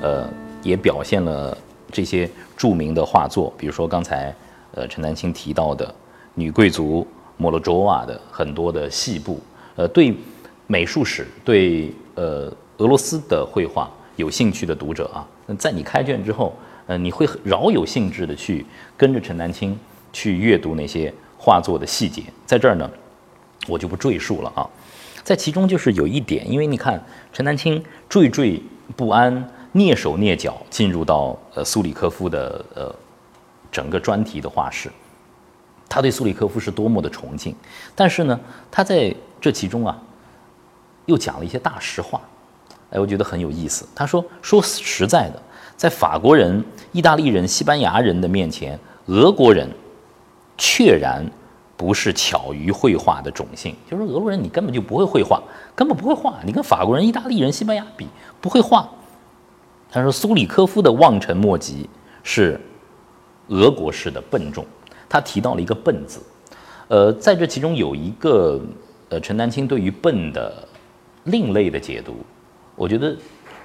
[0.00, 0.28] 呃，
[0.60, 1.56] 也表现了
[1.92, 4.34] 这些著名的画作，比如说刚才
[4.74, 5.94] 呃陈丹青提到的。
[6.34, 9.38] 女贵族莫洛卓瓦的很多的细部，
[9.76, 10.16] 呃，对
[10.66, 16.54] 美术史、对呃俄罗斯的绘画有兴趣的读者啊，在你开卷之后，
[16.86, 18.64] 呃，你会饶有兴致的去
[18.96, 19.78] 跟着陈丹青
[20.10, 22.22] 去阅读那些画作的细节。
[22.46, 22.90] 在这儿呢，
[23.68, 24.66] 我就不赘述了啊。
[25.32, 28.60] 在其中就是有一点，因为你看陈丹青惴惴
[28.94, 29.32] 不安、
[29.72, 32.94] 蹑手蹑脚进入到呃苏里科夫的呃
[33.70, 34.90] 整个专题的画室。
[35.88, 37.56] 他对苏里科夫是多么的崇敬，
[37.94, 38.38] 但是呢，
[38.70, 39.98] 他在这其中啊，
[41.06, 42.20] 又讲了一些大实话，
[42.90, 43.88] 哎，我觉得很有意思。
[43.94, 45.40] 他说：“说实在的，
[45.78, 49.66] 在法国人、意大利人、西班牙人的面前，俄国人
[50.58, 51.24] 确然
[51.82, 53.74] 不是巧于绘画的种姓。
[53.90, 55.42] 就是俄国人，你根本就不会绘画，
[55.74, 56.38] 根本不会画。
[56.46, 58.06] 你跟法国人、意大利人、西班牙比，
[58.40, 58.88] 不会画。”
[59.90, 61.90] 他说：“苏里科夫的望尘莫及
[62.22, 62.60] 是
[63.48, 64.64] 俄国式的笨重。”
[65.10, 66.22] 他提到了一个“笨”字，
[66.86, 68.60] 呃，在这其中有一个，
[69.08, 70.54] 呃，陈丹青对于“笨”的
[71.24, 72.14] 另类的解读，
[72.76, 73.16] 我觉得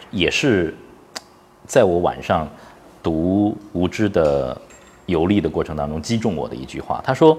[0.09, 0.75] 也是
[1.67, 2.49] 在我晚上
[3.03, 4.59] 读无知的
[5.05, 6.99] 游历的过程当中击中我的一句话。
[7.05, 7.37] 他说：“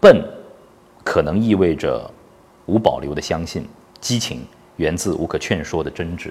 [0.00, 0.24] 笨，
[1.04, 2.10] 可能意味着
[2.66, 3.64] 无保留的相信，
[4.00, 6.30] 激情源自无可劝说的真挚。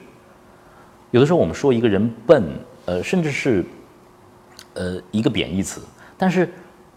[1.12, 2.44] 有的时候我们说一个人笨，
[2.86, 3.66] 呃，甚至是
[4.74, 5.82] 呃一个贬义词，
[6.18, 6.50] 但是。”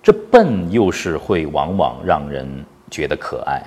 [0.03, 2.49] 这笨又是会往往让人
[2.91, 3.63] 觉得可爱，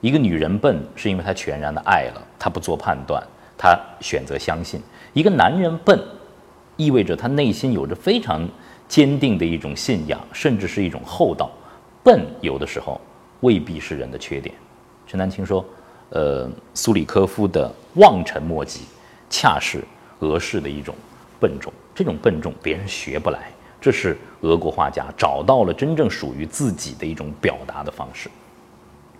[0.00, 3.22] 一个女人笨，是因为她全然的爱了，她不做判断，
[3.56, 4.80] 她选择相信；
[5.12, 5.96] 一个男人笨，
[6.76, 8.44] 意味着他内心有着非常
[8.88, 11.48] 坚定的一种信仰，甚至是一种厚道。
[12.04, 13.00] 笨有的时候
[13.40, 14.54] 未必是人的缺点。
[15.06, 15.64] 陈丹青说
[16.10, 18.82] ：“呃，苏里科夫的望尘莫及，
[19.30, 19.82] 恰是
[20.20, 20.94] 俄式的一种
[21.40, 21.72] 笨重。
[21.94, 28.30] 这种笨重别人学不来，这是俄国画家找到了真正属于自己的一种表达的方式。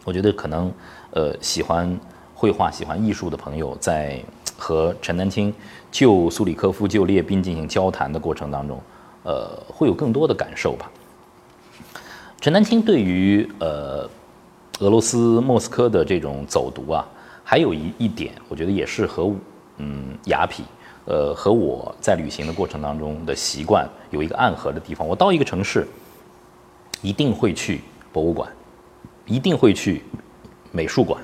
[0.05, 0.73] 我觉得可能，
[1.12, 1.99] 呃，喜欢
[2.35, 4.20] 绘画、喜欢艺术的朋友，在
[4.59, 5.53] 和陈丹青
[5.90, 8.79] 就苏里科夫、就列宾进行交谈的过程当中，
[9.23, 10.90] 呃，会有更多的感受吧。”
[12.44, 14.07] 陈丹青对于呃
[14.80, 17.09] 俄罗斯莫斯科的这种走读啊，
[17.42, 19.35] 还有一一点，我觉得也是和
[19.78, 20.61] 嗯雅痞
[21.07, 25.09] 呃和我在旅行的过程当中的习惯有一个暗合的地方。
[25.09, 25.88] 我到一个城市，
[27.00, 27.80] 一定会去
[28.12, 28.46] 博物馆，
[29.24, 30.02] 一定会去
[30.70, 31.18] 美术馆，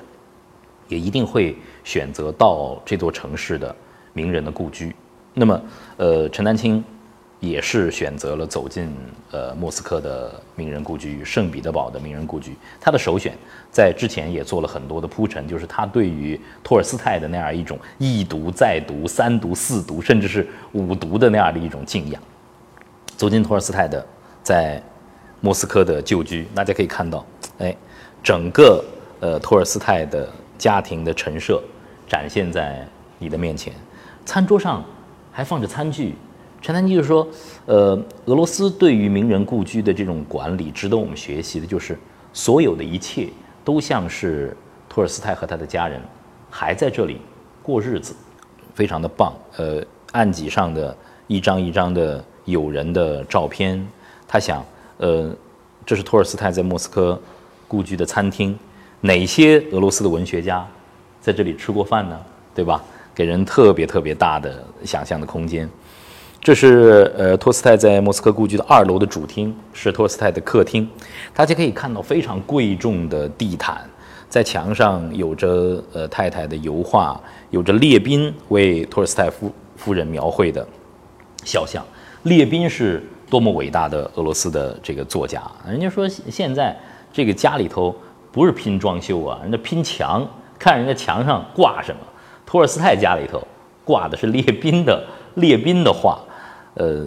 [0.89, 1.55] 也一定会
[1.85, 3.77] 选择到这座城市的
[4.15, 4.97] 名人的故居。
[5.35, 5.63] 那么，
[5.99, 6.83] 呃，陈丹青。
[7.41, 8.95] 也是选择了走进
[9.31, 12.55] 呃莫斯科的名人故居圣彼得堡的名人故居。
[12.79, 13.33] 他的首选
[13.73, 22.23] 在之前也做了很多的铺陈，就是他对于托尔斯泰的那样一种一读再读、三读四读，甚至是五读的那样的一种敬仰。
[23.17, 24.07] 走进托尔斯泰的
[24.43, 24.83] 在
[25.41, 27.25] 莫斯科的旧居，大家可以看到，
[27.59, 27.75] 哎，
[28.23, 28.85] 整个
[29.21, 31.63] 呃托尔斯泰的家庭的陈设
[32.07, 32.87] 展现在
[33.19, 33.73] 你的面前，
[34.27, 34.85] 餐桌上
[35.33, 36.15] 还放着餐具。
[36.63, 37.27] 陈丹青就说，
[37.65, 41.99] 呃，俄罗斯对于名人故居的这种管理，值得我们学习的，就是
[42.35, 43.29] 所有的一切
[43.65, 44.55] 都像是
[44.89, 46.01] 托尔斯泰和他的家人
[46.51, 47.19] 还在这里
[47.63, 48.15] 过日子，
[48.75, 49.33] 非常的棒。
[49.57, 50.95] 呃，案几上的
[51.27, 53.87] 一张一张的友人的照片，
[54.29, 54.63] 他想，
[54.99, 55.35] 呃，
[55.87, 57.19] 这是托尔斯泰在莫斯科
[57.67, 58.59] 故居的餐厅，
[59.01, 60.67] 哪些俄罗斯的文学家
[61.23, 62.21] 在这里吃过饭呢？
[62.55, 62.85] 对吧？
[63.15, 65.69] 给人特别特别大的想象的空间。
[66.43, 70.89] 这是呃托斯泰在莫斯科故居的二楼的主厅，是托斯泰的客厅。
[71.35, 73.85] 大家可以看到非常贵重的地毯，
[74.27, 80.67] 在墙上有着呃太太的油画，有着列宾为托尔斯泰夫夫人描绘的
[81.45, 81.85] 肖像。
[82.23, 86.75] 列宾是多么伟大的俄罗斯的这个作家，人家说现在
[87.13, 87.95] 这个家里头
[88.33, 90.27] 不是拼装修啊，人家拼墙，
[90.59, 92.01] 看人家墙上挂什么。
[92.47, 93.47] 托尔斯泰家里头
[93.85, 96.19] 挂的是列宾的列宾的画。
[96.75, 97.07] 呃，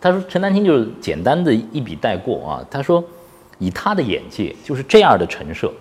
[0.00, 2.64] 他说陈丹青就是简单的一笔带过啊。
[2.70, 3.02] 他说，
[3.58, 5.72] 以他的眼界，就是这样的陈设，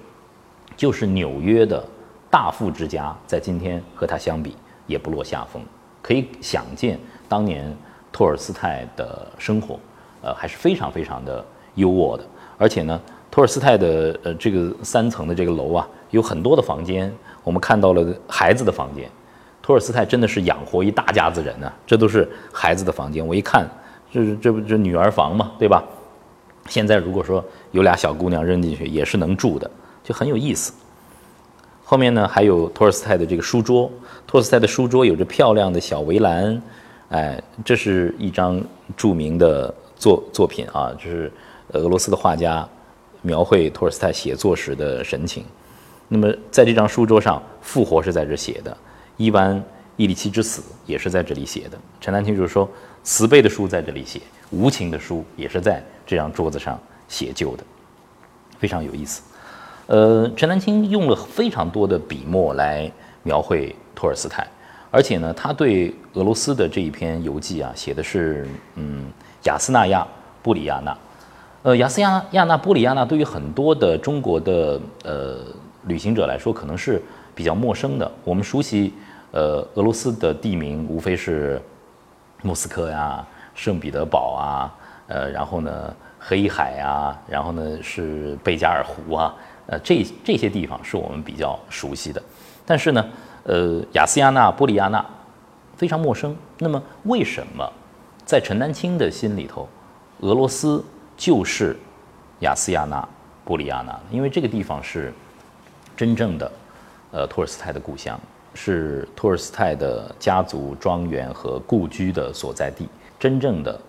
[0.75, 1.83] 就是纽约的
[2.29, 4.55] 大富之家，在今天和他相比
[4.87, 5.61] 也不落下风。
[6.01, 7.75] 可以想见，当年
[8.11, 9.79] 托尔斯泰的生活，
[10.21, 11.43] 呃，还是非常非常的
[11.75, 12.23] 优渥的。
[12.57, 17.13] 而且呢，托尔斯泰的呃这个三层的这个楼啊，有很多的房间，
[17.43, 19.09] 我们看到了孩子的房间。
[19.65, 23.25] 托尔斯泰真的是养活一大家子人呢，这都是孩子的房间。
[23.25, 23.67] 我一看，
[24.11, 25.83] 这这不这女儿房嘛，对吧？
[26.69, 29.67] 现在如果说有俩小姑娘扔进去，也是能住的，
[30.03, 30.71] 就很有意思。
[31.83, 33.91] 后面呢，还有托尔斯泰的这个书桌，
[34.27, 36.61] 托尔斯泰的书桌有着漂亮的小围栏，
[37.09, 38.63] 哎，这是一张
[38.95, 41.31] 著名的作作品啊，就是
[41.69, 42.69] 俄罗斯的画家
[43.23, 45.43] 描绘托尔斯泰写作时的神情。
[46.07, 48.77] 那么在这张书桌上，复活是在这写的。
[49.17, 49.55] 伊万·
[49.97, 51.77] 伊里奇之死也是在这里写的。
[52.01, 52.69] 陈丹青就是说，
[53.01, 57.63] 慈悲的书在这里写，无情的书也是在这张桌子上写就的，
[58.59, 59.21] 非常有意思。
[59.87, 62.91] 呃，陈丹青用了非常多的笔墨来
[63.23, 64.45] 描绘托尔斯泰，
[64.91, 69.05] 而且呢，他对俄罗斯的这一篇游记啊，写的是嗯，
[69.43, 70.01] 雅斯纳亚·
[70.43, 70.97] 布里亚纳。
[71.63, 75.37] 呃，雅斯亚亚纳·布里亚纳对于很多的中国的呃
[75.87, 77.01] 旅行者来说，可能是
[77.33, 78.11] 比较陌生的。
[78.25, 78.91] 我们熟悉。
[79.35, 81.61] 呃，俄罗斯的地名无非是
[82.41, 83.21] 莫斯科呀、
[83.53, 84.73] 圣彼得堡啊，
[85.07, 89.35] 呃，然后呢，黑海啊，然后呢是贝加尔湖啊，
[89.67, 92.23] 呃，这这些地方是我们比较熟悉的。
[92.65, 93.05] 但是呢，
[93.43, 95.05] 呃，雅斯亚纳、波利亚纳
[95.75, 96.33] 非常陌生。
[96.59, 97.69] 那么，为什么
[98.25, 99.67] 在陈丹青的心里头，
[100.21, 100.81] 俄罗斯
[101.17, 101.75] 就是
[102.39, 103.05] 雅斯亚纳、
[103.43, 103.99] 波利亚纳？
[104.09, 105.13] 因为这个地方是
[105.93, 106.49] 真正的
[107.11, 108.17] 呃托尔斯泰的故乡。
[108.55, 112.87] 是托尔斯泰的家族庄园和故居的所在地，
[113.19, 113.79] 真正的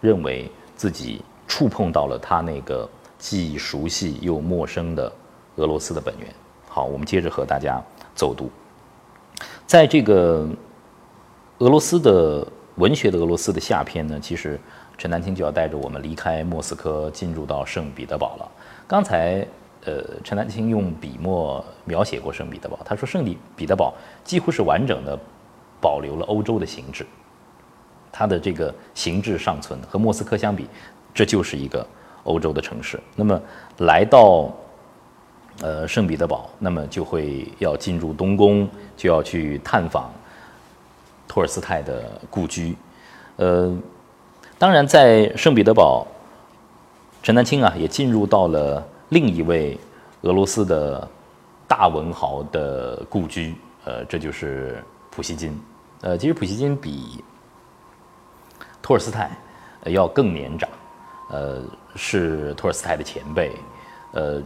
[0.00, 5.12] 认为自己触碰到了他那个既熟悉又陌生的
[5.56, 6.26] 俄罗斯的本源。
[6.68, 7.82] 好，我们接着和大家
[8.14, 8.50] 走读，
[9.66, 10.48] 在这个
[11.58, 14.58] 俄罗斯的文学的俄罗斯的下篇呢，其实
[14.96, 18.48] 陈丹青就要带着我们离开莫斯科，进入到圣彼得堡了。
[18.86, 19.46] 刚才
[19.88, 25.18] 呃，陈丹青用笔墨描写过圣彼得堡，他说圣彼彼得堡几乎是完整的
[25.80, 27.06] 保留了欧洲的形制，
[28.12, 30.68] 它的这个形制尚存，和莫斯科相比，
[31.14, 31.86] 这就是一个
[32.24, 33.00] 欧洲的城市。
[33.16, 33.40] 那么
[33.78, 34.52] 来到
[35.62, 40.12] 呃圣彼得堡，那么就会要进入东宫，就要去探访
[41.26, 42.76] 托尔斯泰的故居。
[43.36, 43.74] 呃，
[44.58, 46.06] 当然在圣彼得堡，
[47.22, 48.86] 陈丹青啊也进入到了。
[49.10, 49.78] 另一位
[50.22, 51.08] 俄罗斯的
[51.66, 55.58] 大文豪的故居，呃，这就是普希金。
[56.02, 57.24] 呃，其实普希金比
[58.82, 59.30] 托尔斯泰
[59.84, 60.68] 要更年长，
[61.30, 61.62] 呃，
[61.96, 63.52] 是托尔斯泰的前辈。
[64.12, 64.42] 呃，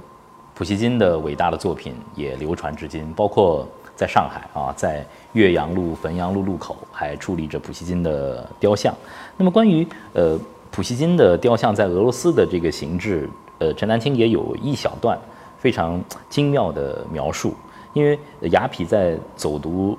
[0.55, 8.95] 普希金的伟大的作品也流传至今，包括在上海啊，在岳阳路、汾阳路路口还矗立着普希金的雕像。
[9.37, 10.39] 那么，关于呃
[10.71, 13.29] 普希金的雕像在俄罗斯的这个形制。
[13.63, 15.17] 呃，陈丹青也有一小段
[15.57, 17.55] 非常精妙的描述，
[17.93, 18.19] 因为
[18.51, 19.97] 雅痞在走读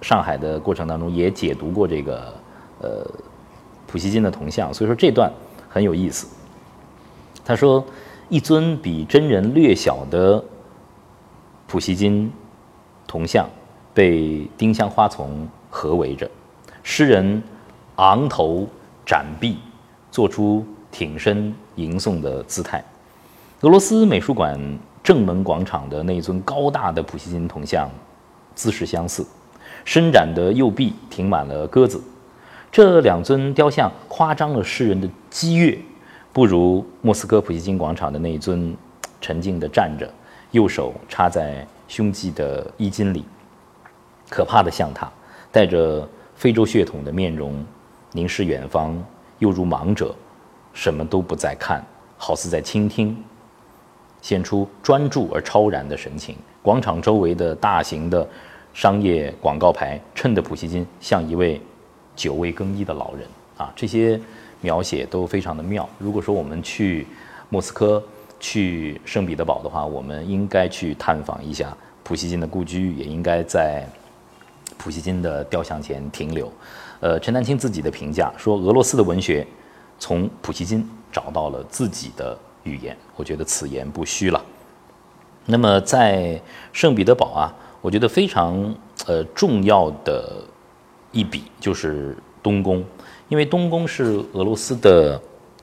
[0.00, 2.34] 上海的过程当中也解读过这个
[2.80, 3.06] 呃
[3.86, 5.30] 普希金的铜像，所以说这段
[5.68, 6.26] 很有意思。
[7.44, 7.84] 他说，
[8.30, 10.42] 一尊比真人略小的
[11.66, 12.32] 普希金
[13.06, 13.46] 铜像
[13.92, 16.30] 被丁香花丛合围着，
[16.82, 17.42] 诗人
[17.96, 18.66] 昂头
[19.04, 19.58] 展臂，
[20.10, 22.82] 做出挺身迎送的姿态。
[23.62, 24.58] 俄罗斯美术馆
[25.04, 27.88] 正门广场的那尊高大的普希金铜像，
[28.56, 29.24] 姿势相似，
[29.84, 32.02] 伸展的右臂停满了鸽子。
[32.72, 35.78] 这两尊雕像夸张了诗人的激越，
[36.32, 38.76] 不如莫斯科普希金广场的那一尊
[39.20, 40.12] 沉静地站着，
[40.50, 43.24] 右手插在胸肌的衣襟里，
[44.28, 45.08] 可怕的像他，
[45.52, 47.64] 带着非洲血统的面容，
[48.10, 49.00] 凝视远方，
[49.38, 50.12] 又如盲者，
[50.72, 51.80] 什么都不在看，
[52.18, 53.16] 好似在倾听。
[54.22, 56.34] 显出专注而超然的神情。
[56.62, 58.26] 广场周围的大型的
[58.72, 61.60] 商业广告牌衬得普希金像一位
[62.14, 63.26] 久未更衣的老人
[63.58, 63.70] 啊！
[63.74, 64.18] 这些
[64.60, 65.86] 描写都非常的妙。
[65.98, 67.06] 如果说我们去
[67.48, 68.02] 莫斯科、
[68.38, 73.84] 去圣彼得堡的话，我们应该去探访一下普希金的故居，也应该在
[74.78, 76.50] 普希金的雕像前停留。
[77.00, 79.44] 呃，陈丹青自己的评价说：“俄罗斯的文学
[79.98, 84.42] 从普希金找到了自己的。”语言，我觉得此言不虚了。
[85.44, 86.40] 那么在
[86.72, 88.72] 圣彼得堡啊，我觉得非常
[89.06, 90.40] 呃重要的
[91.10, 92.84] 一笔就是东宫，
[93.28, 95.20] 因为东宫是俄罗斯的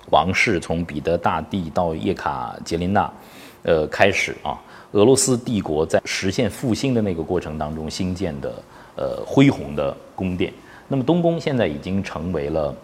[0.09, 3.09] 王室从彼得大帝到叶卡捷琳娜，
[3.63, 4.59] 呃开始啊，
[4.91, 8.53] 俄罗斯帝国在实现复兴的那个过程当中兴建的
[8.97, 10.53] 呃恢宏的宫殿。
[10.89, 12.75] 那么东宫现在已经成为了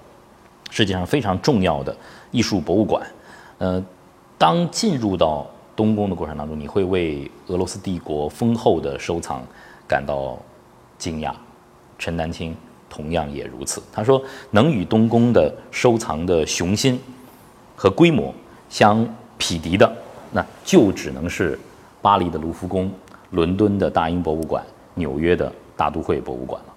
[0.69, 1.93] 世界上非常重要的
[2.32, 3.06] 艺术博物馆，
[3.58, 3.84] 呃。
[4.38, 5.45] 当进入到
[5.76, 9.41] 东宫的过程当中，你会为俄罗斯帝国丰厚的收藏
[9.88, 10.38] 感到
[10.98, 11.34] 惊讶。
[11.98, 12.56] 陈丹青
[12.89, 13.82] 同样也如此。
[13.93, 14.21] 他说，
[14.52, 17.00] 能与东宫的收藏的雄心
[17.76, 18.34] 和规模
[18.69, 19.89] 相匹敌的，
[20.32, 21.58] 那就只能是
[22.02, 22.91] 巴黎的卢浮宫、
[23.32, 24.62] 伦敦的大英博物馆、
[24.93, 26.74] 纽约的大都会博物馆了。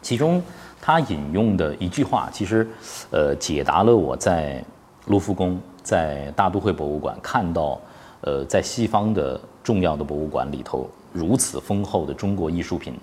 [0.00, 0.42] 其中
[0.80, 2.66] 他引用的一句话，其实
[3.10, 4.64] 呃解答了我在
[5.06, 5.60] 卢浮宫。
[5.82, 7.80] 在大都会博物馆看到，
[8.22, 12.94] 呃，在西方的重要的博物馆里头如此丰厚的中国艺术品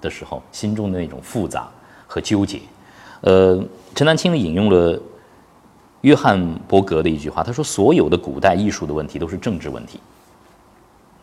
[0.00, 1.68] 的时候，心中的那种复杂
[2.06, 2.60] 和纠结。
[3.22, 3.62] 呃，
[3.94, 5.00] 陈丹青引用了
[6.02, 9.98] 约翰伯格的一句话，他说：“所有的古代艺术的问题都是政治问题。”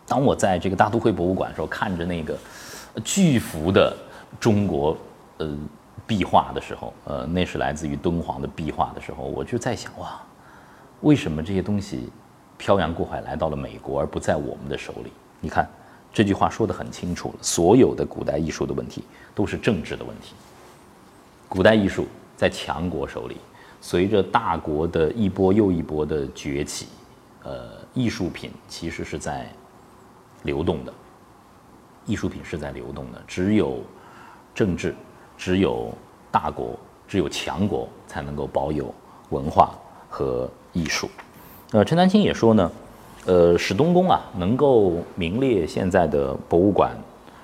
[0.06, 2.38] 当我在这个大都会博物馆的时候，看着那个
[3.04, 3.96] 巨幅的
[4.40, 4.98] 中国
[5.38, 5.58] 呃
[6.06, 10.22] 壁画的时候，呃，那是来自于敦煌的壁画的时候，我就在想，哇！
[11.06, 12.10] 为什么这些东西
[12.58, 15.12] 漂洋过海来到了美国，而不在我们的手里？
[15.40, 15.70] 你看
[16.12, 17.32] 这句话说得很清楚。
[17.44, 19.04] 所有的古代艺术的问题
[19.36, 20.34] 都是政治的问题。
[21.48, 23.38] 古代艺术在强国手里，
[23.82, 26.88] 随着大国的一波又一波的崛起，
[27.44, 29.48] 呃，艺术品其实是在
[30.42, 30.92] 流动的。
[32.08, 33.22] 艺术品是在流动的。
[33.28, 33.80] 只有
[34.56, 34.96] 政治，
[35.38, 35.94] 只有
[36.32, 38.92] 大国，只有强国才能够保有
[39.30, 39.76] 文化
[40.10, 40.50] 和。
[40.76, 41.10] 艺术，
[41.72, 42.70] 呃，陈丹青也说呢，
[43.26, 46.92] 呃，使东宫啊能够名列现在的博物馆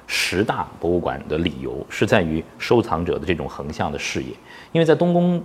[0.06, 4.30] 十大博物馆的理由，是在于收藏者的这种横向的视野。
[4.74, 5.42] 因为在东宫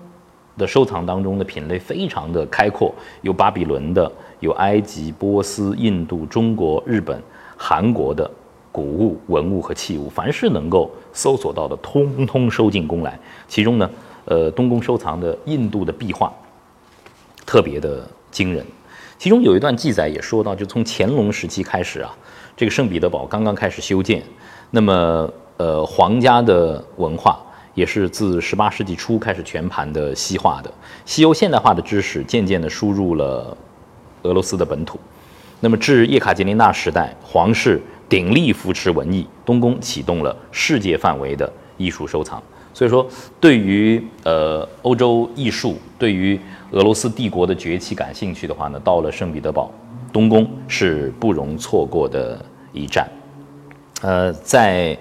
[0.59, 4.11] 的收藏当中的品类非常的开阔，有巴比伦的，
[4.41, 7.22] 有埃及、波斯、印度、中国、日本、
[7.57, 8.28] 韩国的
[8.72, 13.16] 古物、文物和器物，凡是能够搜索到的，通通收进宫来。
[13.47, 13.89] 其中呢，
[14.24, 16.32] 呃，东宫收藏的印度的壁画。
[17.47, 18.66] 特别的惊人，
[19.16, 22.14] 其中有一段记载也说到，就从乾隆时期开始啊，
[22.57, 24.22] 这个圣彼得堡刚刚开始修建，
[24.72, 27.40] 那么呃皇家的文化
[27.74, 30.70] 也是自十八世纪初开始全盘的西化的，
[31.05, 33.57] 西欧现代化的知识渐渐的输入了
[34.22, 34.99] 俄罗斯的本土。
[35.61, 42.42] 那么至叶卡捷琳娜时代，皇室鼎力扶持文艺，东宫启动了世界范围的艺术收藏。
[42.77, 43.09] 所以说，
[43.41, 46.39] 对于呃欧洲艺术，对于
[46.72, 49.70] 俄罗斯帝国的崛起感兴趣的话呢，到了圣彼得堡，
[50.12, 52.39] 东宫是不容错过的
[52.74, 53.09] 一站。
[54.03, 54.95] 呃，在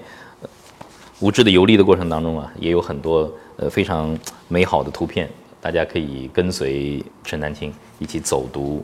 [1.19, 4.17] 无知的游历的过程当中啊，也有很多呃非常
[4.47, 8.82] 美好的图片，大家可以跟随陈丹青一起走读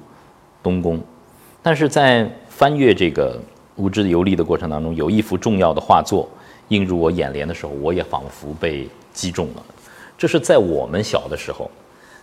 [0.61, 0.99] 东宫。
[1.63, 3.39] 但是在翻阅这个
[3.77, 6.27] 无知的游历的过程当中，有一幅重要的画作
[6.71, 9.63] 映入我眼帘的时候，我也仿佛被击中了。
[10.17, 11.69] 这是在我们小的时候，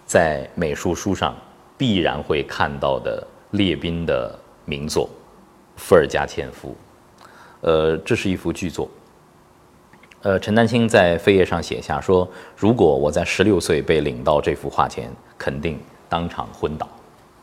[0.05, 1.35] 在美术书上
[1.77, 5.09] 必然会看到的列宾的名作
[5.81, 6.77] 《伏尔加纤夫》。
[7.61, 8.89] 呃，这是一幅巨作。
[10.23, 15.79] 呃，陈丹青在扉页上写下说：“如果我在十六岁被领到这幅画前，肯定
[16.09, 16.89] 当场昏倒，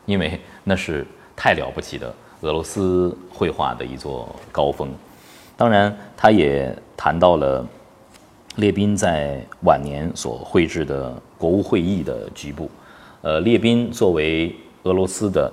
[0.04, 1.06] 因为那是。”
[1.38, 4.88] 太了不起的俄罗斯绘画的一座高峰，
[5.56, 7.66] 当然，他也谈到了
[8.56, 12.70] 列宾在晚年所绘制的国务会议的局部。
[13.22, 15.50] 呃，列宾作为俄罗斯的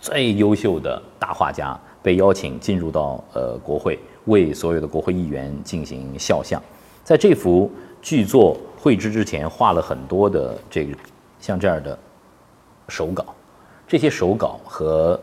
[0.00, 6.60] 最优秀的大画家，被邀请进入到呃国会，为所有的国会议员进行肖像。
[7.04, 7.70] 在这幅
[8.02, 10.96] 巨作绘制之前，画了很多的这个
[11.38, 11.96] 像这样的
[12.88, 13.24] 手稿。
[13.86, 15.18] 这些手稿和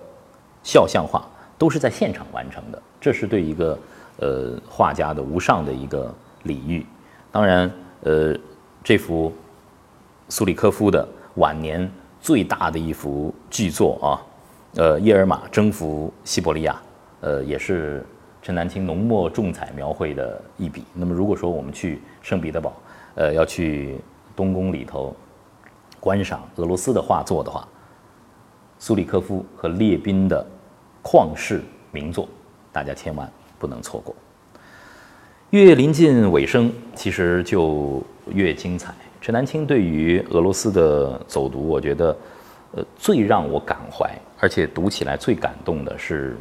[0.64, 1.28] 肖像画
[1.64, 3.80] 都是在现场完成的，这是对一个
[4.18, 6.86] 呃画家的无上的一个礼遇。
[7.32, 8.36] 当然，呃，
[8.84, 9.32] 这幅
[10.28, 11.90] 苏里科夫的晚年
[12.20, 14.20] 最大的一幅巨作啊，
[14.76, 16.76] 呃，叶尔玛征服西伯利亚，
[17.22, 18.06] 呃，也是
[18.42, 20.84] 陈丹青浓墨重彩描绘的一笔。
[20.94, 22.74] 那么，如果说我们去圣彼得堡，
[23.16, 23.96] 呃，要去
[24.36, 25.16] 东宫里头
[26.02, 27.66] 观赏俄罗斯的画作的话，
[28.80, 30.46] 苏里科夫和列宾的
[31.04, 32.28] 旷世名作，
[32.72, 33.30] 大家千万
[33.60, 34.16] 不能错过。
[35.52, 38.02] 越临近尾声，其实就
[38.34, 38.94] 越精彩。
[39.22, 42.18] 陈丹青对于俄罗斯的走读，我觉得，
[42.72, 46.38] 呃，最让我感怀，而且读起来最感动的是，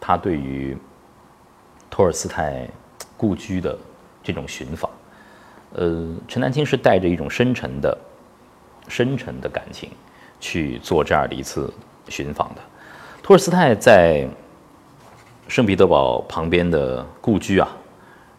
[0.00, 0.76] 他对于
[1.88, 2.68] 托尔斯泰
[3.16, 3.78] 故居的
[4.22, 4.90] 这种寻访。
[5.74, 7.96] 呃，陈丹青是带着一种深沉的、
[8.88, 9.90] 深沉的感情。
[10.40, 11.68] 去做这样的一次
[12.08, 12.60] 寻访的，
[13.28, 14.26] 托尔斯泰在
[15.48, 17.68] 圣彼得堡旁边的故居啊，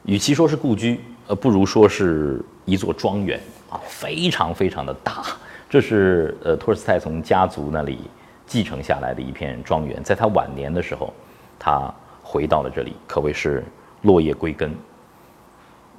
[0.04, 5.24] 与其说是故居，呃，不如说是一座庄园啊，非常非常的大。
[5.70, 8.00] 这是呃托尔斯泰从家族那里
[8.48, 11.14] 继承下来的一片庄园，在他晚年的时候，
[11.60, 13.64] 他回到了这里，可谓是
[14.02, 14.76] 落叶归根。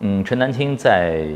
[0.00, 1.28] 嗯，陈丹青在。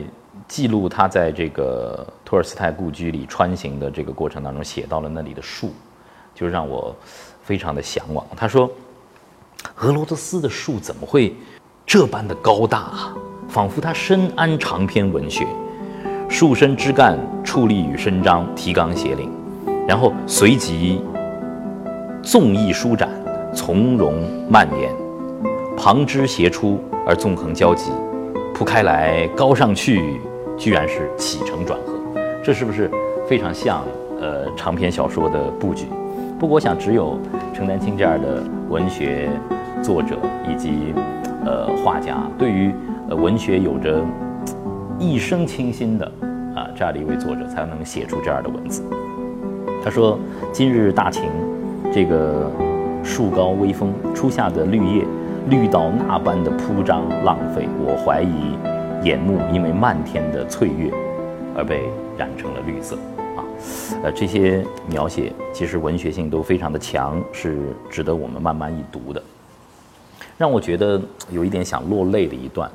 [0.49, 5.73] 记录他在这个托尔斯泰故居里穿行的这个过程当中，写到了那里的树，
[6.35, 6.95] 就让我
[7.45, 8.27] 非常的向往。
[8.37, 8.69] 他说
[9.81, 11.37] ：“俄罗斯的树怎么会
[11.87, 13.15] 这般的高大啊？
[13.49, 15.47] 仿佛他深谙长篇文学，
[16.29, 19.31] 树身枝干矗立与伸张，提纲挈领，
[19.87, 21.01] 然后随即
[22.23, 23.09] 纵意舒展，
[23.55, 24.93] 从容蔓延，
[25.77, 27.93] 旁枝斜出而纵横交集。”
[28.55, 30.21] 铺开来，高上去，
[30.57, 31.93] 居然是起承转合，
[32.41, 32.89] 这是不是
[33.29, 33.85] 非常像
[34.21, 35.87] 呃长篇小说的布局？
[36.39, 37.19] 不过我想，只有
[37.53, 39.29] 陈丹青这样的文学
[39.83, 40.17] 作者
[40.49, 40.95] 以及
[41.45, 42.73] 呃画家，对于
[43.09, 44.03] 呃文学有着
[44.99, 46.05] 一生倾心的
[46.55, 48.83] 啊这样的一位作者，才能写出这样的文字。
[49.83, 50.19] 他说
[50.53, 51.25] ：“今日大晴，
[51.93, 52.51] 这个
[53.03, 55.05] 树高微风，初夏的绿叶。”
[55.51, 58.57] 绿到那般的铺张浪费，我怀疑
[59.07, 60.91] 眼目因为漫天的翠月
[61.55, 61.83] 而被
[62.17, 62.97] 染成了绿色！
[64.03, 69.23] 呃，这些描写其实文学性都非常的强，是值得我们慢慢一读的。
[70.37, 71.01] 让我觉得
[71.31, 72.71] 有一点想落泪的一段，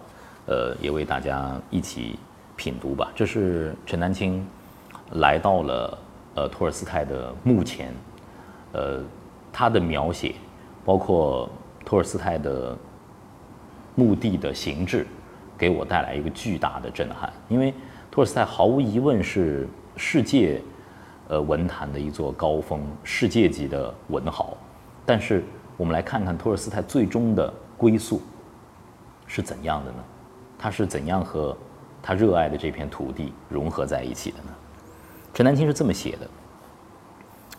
[0.46, 2.18] 呃，也为大家一起
[2.56, 3.12] 品读吧。
[3.16, 4.46] 这是陈丹青
[5.14, 5.98] 来到了
[6.36, 7.94] 呃托尔斯泰的墓前，
[8.72, 9.02] 呃，
[9.52, 10.36] 他的描写
[10.86, 11.50] 包括。
[11.86, 12.78] 托尔斯泰的
[13.96, 15.08] 墓地的形制，
[15.58, 17.34] 给我带来一个巨大的震撼。
[17.48, 17.74] 因为
[18.12, 20.62] 托尔斯泰毫无疑问是世界，
[21.30, 24.58] 呃，文坛的一座高峰，世界级的文豪。
[25.06, 25.44] 但是，
[25.78, 28.20] 我们来看看托尔斯泰最终的归宿
[29.28, 29.98] 是怎样的呢？
[30.58, 31.56] 他是怎样和
[32.02, 34.50] 他热爱的这片土地融合在一起的呢？
[35.32, 36.28] 陈丹青是这么写的：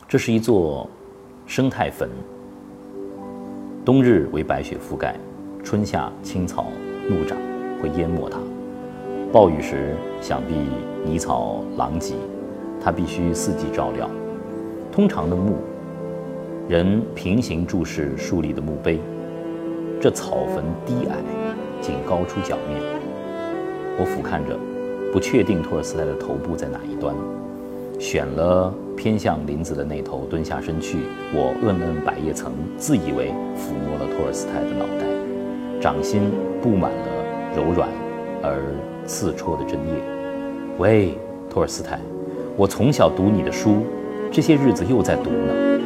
[0.08, 0.90] 这是一座
[1.46, 2.10] 生态坟，
[3.84, 5.14] 冬日为白雪覆盖，
[5.62, 6.66] 春夏青草
[7.08, 7.38] 怒长
[7.80, 8.38] 会淹没它，
[9.32, 10.54] 暴雨时想必
[11.04, 12.16] 泥草狼藉，
[12.82, 14.08] 它必须四季照料。
[14.90, 15.56] 通常的墓，
[16.68, 18.98] 人平行注视树立的墓碑，
[20.00, 21.16] 这草坟低矮，
[21.80, 22.80] 仅高出脚面。
[23.98, 24.58] 我俯瞰着。
[25.12, 27.12] 不确定托尔斯泰的头部在哪一端，
[27.98, 30.98] 选了偏向林子的那头，蹲下身去。
[31.34, 36.30] 我摁摁百叶层，自以为抚摸了托尔斯泰的脑袋，掌心
[36.62, 37.08] 布满了
[37.56, 37.88] 柔软
[38.40, 38.62] 而
[39.04, 39.94] 刺戳的针叶。
[40.78, 41.18] 喂，
[41.50, 41.98] 托尔斯泰，
[42.61, 43.86] 我从小读你的书，
[44.30, 45.80] 这些日子又在读呢。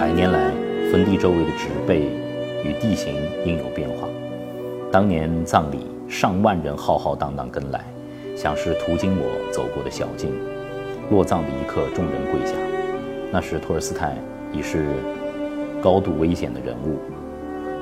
[0.00, 0.50] 百年来，
[0.90, 2.04] 坟地周围的植被
[2.64, 3.14] 与地形
[3.44, 4.08] 应有变化。
[4.90, 7.84] 当年葬礼，上万人浩浩荡荡跟来。
[8.34, 10.32] 像是途经我走过的小径，
[11.10, 12.54] 落葬的一刻，众人跪下。
[13.30, 14.16] 那时托尔斯泰
[14.50, 14.86] 已是
[15.82, 16.96] 高度危险的人物，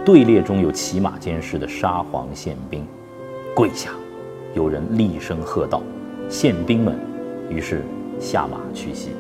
[0.05, 2.85] 队列中有骑马监视的沙皇宪兵，
[3.55, 3.91] 跪下。
[4.53, 5.81] 有人厉声喝道
[6.29, 6.99] ：“宪兵们！”
[7.49, 7.83] 于是
[8.21, 9.11] 下马屈膝。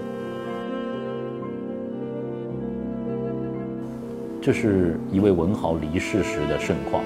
[4.42, 7.02] 这是一位文豪离世时的盛况，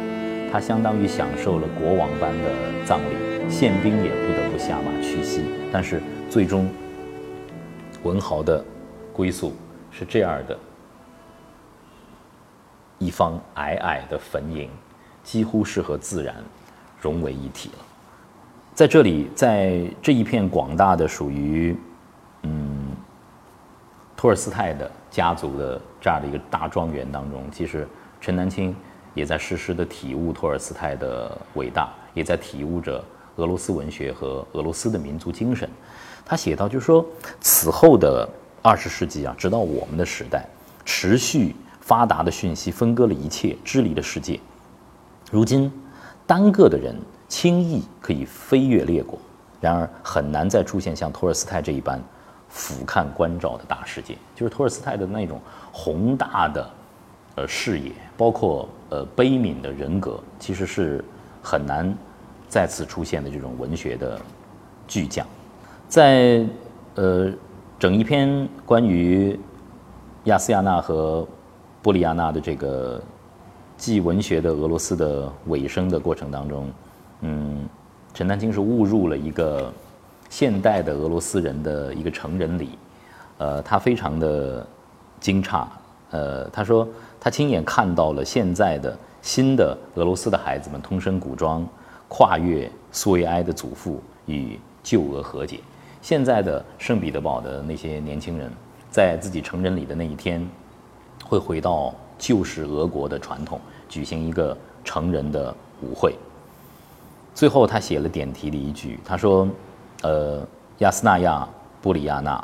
[0.51, 3.51] 他相当于享受了国王般的葬礼。
[3.51, 6.68] 宪兵也不得不下马屈膝，但是最终，
[8.03, 8.64] 文豪的
[9.12, 9.53] 归宿
[9.90, 10.59] 是这样的：
[12.99, 14.68] 一方矮矮的坟茔，
[15.22, 16.36] 几乎是和自然
[17.01, 17.93] 融为一体了。
[18.75, 21.77] 在这里，在这一片广大的属于
[22.43, 22.89] 嗯
[24.16, 27.87] 托尔斯泰的家族的这样的一个大庄园当中，其实
[28.20, 28.75] 陈丹青
[29.14, 33.03] 也在实时的体悟托尔斯泰的伟大，也在体悟着。
[33.37, 35.68] 俄罗斯文学和俄罗斯的民族精神，
[36.25, 37.05] 他写到，就是说，
[37.41, 38.29] 此后的
[38.62, 40.47] 二十世纪啊，直到我们的时代，
[40.85, 44.39] 持续发达的讯息分割了一切，支离了世界。
[45.33, 45.68] 如今，
[46.29, 46.95] 单个的人
[47.35, 49.18] 轻易可以飞越列国，
[49.61, 52.01] 然而很难再出现像托尔斯泰这一般
[52.49, 54.16] 俯瞰关照的大世界。
[54.37, 55.41] 就是托尔斯泰的那种
[55.72, 56.70] 宏大的
[57.35, 61.05] 呃视野，包括呃悲悯的人格，其实是
[61.43, 61.93] 很难。
[62.49, 64.20] 再次出现的这种文学的
[64.87, 65.26] 巨匠，
[65.89, 66.47] 在
[66.95, 67.32] 呃
[67.80, 69.37] 整一篇关于
[70.24, 71.26] 亚斯亚纳和
[71.82, 73.03] 波利亚纳的这个
[73.76, 76.70] 记文学的俄罗斯的尾声的过程当中，
[77.21, 77.69] 嗯，
[78.12, 79.73] 陈丹青是误入了一个
[80.29, 82.79] 现代的俄罗斯人的一个成人礼，
[83.39, 84.67] 呃，他非常的
[85.21, 85.65] 惊诧，
[86.11, 86.87] 呃，他说
[87.21, 91.67] 他亲眼看到了现在的新的俄罗斯的孩子们通身古装。
[92.07, 95.59] 跨越苏维埃的祖父与旧俄和解，
[96.01, 98.53] 现在的圣彼得堡的那些年轻人，
[98.89, 100.47] 在自己成人礼的那一天，
[101.25, 103.59] 会回到旧时俄国的传统，
[103.89, 105.53] 举行一个成人的
[105.83, 106.15] 舞会。
[107.35, 109.49] 最后，他写了点题的一句，他说
[110.03, 110.47] ：“呃，
[110.78, 111.47] 亚斯纳亚、
[111.82, 112.43] 布里亚纳，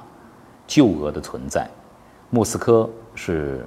[0.66, 1.62] 旧俄的存在；
[2.28, 3.64] 莫斯科是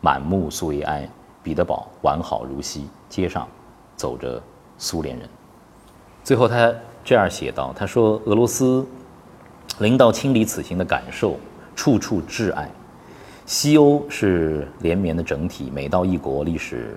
[0.00, 1.06] 满目苏维埃，
[1.42, 3.46] 彼得堡完好如昔，街上
[3.96, 4.42] 走着
[4.78, 5.28] 苏联人。”
[6.24, 6.72] 最后，他
[7.04, 8.86] 这样写道：“他说，俄罗斯
[9.78, 11.36] 领导清理此行的感受，
[11.76, 12.66] 处处挚爱。
[13.44, 16.96] 西欧是连绵的整体，每到一国，历史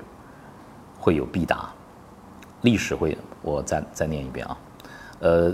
[0.98, 1.70] 会有必答。
[2.62, 4.58] 历史会，我再再念一遍啊。
[5.20, 5.54] 呃，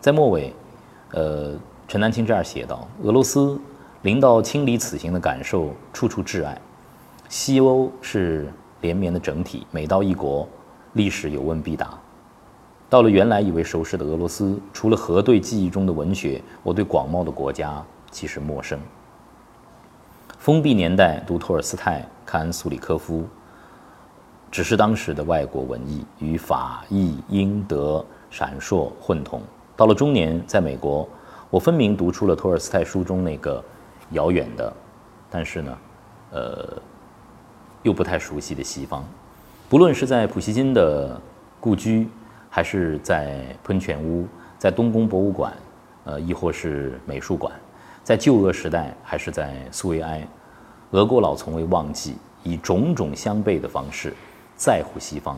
[0.00, 0.54] 在末尾，
[1.12, 1.54] 呃，
[1.86, 3.60] 陈丹青这样写道：俄罗斯
[4.00, 6.58] 临到清理此行的感受，处处挚爱。
[7.28, 8.50] 西欧是
[8.80, 10.48] 连绵的整体，每到一国。”
[10.94, 11.98] 历史有问必答。
[12.90, 18.78] 到了原来以为熟识的俄罗斯，除了核对记忆中的文学，我对广袤的国家其实陌生。
[20.38, 23.24] 封闭年代读托尔斯泰、看苏里科夫，
[24.52, 29.40] 只是当时的外国文艺与法、意、英、德闪烁混同。
[29.74, 31.08] 到了中年，在美国，
[31.48, 33.64] 我分明读出了托尔斯泰书中那个
[34.10, 34.70] 遥远的，
[35.30, 35.78] 但是呢，
[36.32, 36.68] 呃，
[37.82, 39.02] 又不太熟悉的西方。
[39.70, 41.18] 不论是在普希金的
[41.58, 42.06] 故居，
[42.50, 44.26] 还是在喷泉屋，
[44.58, 45.50] 在东宫博物馆，
[46.04, 47.50] 呃，亦或是美术馆，
[48.04, 50.28] 在旧俄时代，还是在苏维埃，
[50.90, 54.12] 俄国佬从未忘记以种种相悖的方式
[54.62, 55.36] 在乎西方。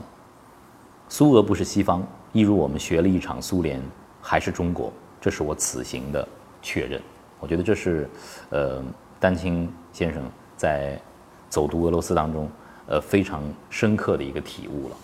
[1.09, 3.81] 苏俄不是西方，一如我们学了一场苏联
[4.20, 6.29] 还是中国，这是我此行的
[6.61, 7.01] 确认。
[7.41, 8.07] 我觉得这是，
[8.51, 8.85] 呃，
[9.18, 10.22] 丹青先生
[10.59, 11.01] 在
[11.49, 12.51] 走读俄罗斯当中。
[12.87, 14.97] 呃，非常深刻的一个体悟了。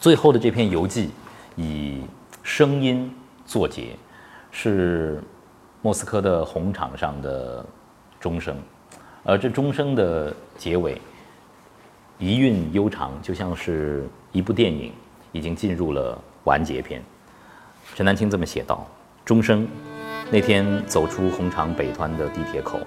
[0.00, 1.10] 最后的这篇游记
[1.56, 2.04] 以
[2.42, 3.14] 声音
[3.44, 3.94] 作结，
[4.50, 5.22] 是
[5.82, 7.62] 莫斯科的红场上的
[8.18, 8.56] 钟声，
[9.24, 10.98] 而这钟声的结尾
[12.18, 14.92] 余韵悠长，就像是一部电影
[15.32, 17.02] 已经进入了完结篇。
[17.94, 18.86] 陈丹青这么写道
[19.24, 19.66] ：“钟声，
[20.30, 22.80] 那天走出红场北端的地铁口，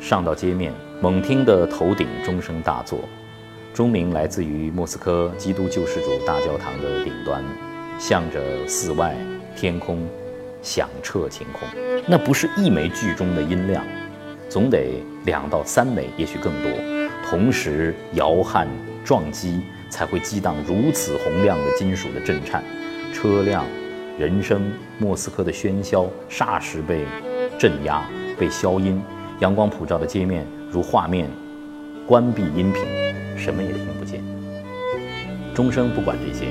[0.00, 3.00] 上到街面，猛听的头顶钟声大作，
[3.72, 7.42] 钟鸣来自于莫斯科基督救世主大教堂的顶端，
[7.98, 9.16] 向着寺外
[9.56, 10.06] 天空。”
[10.64, 11.68] 响彻晴空，
[12.08, 13.84] 那不是一枚剧中的音量，
[14.48, 14.94] 总得
[15.26, 16.72] 两到三枚，也许更多，
[17.34, 18.68] 同时摇撼
[19.04, 19.60] 撞击，
[19.90, 22.62] 才会激荡如此洪亮的金属的震颤，
[23.12, 23.64] 车辆、
[24.16, 24.70] 人声、
[25.00, 27.04] 莫斯科的喧嚣，霎时被
[27.58, 28.08] 镇压、
[28.38, 29.02] 被消音，
[29.40, 31.28] 阳光普照的街面如画面，
[32.06, 32.84] 关闭音频，
[33.36, 34.22] 什么也听不见。
[35.56, 36.46] 钟声不管这些，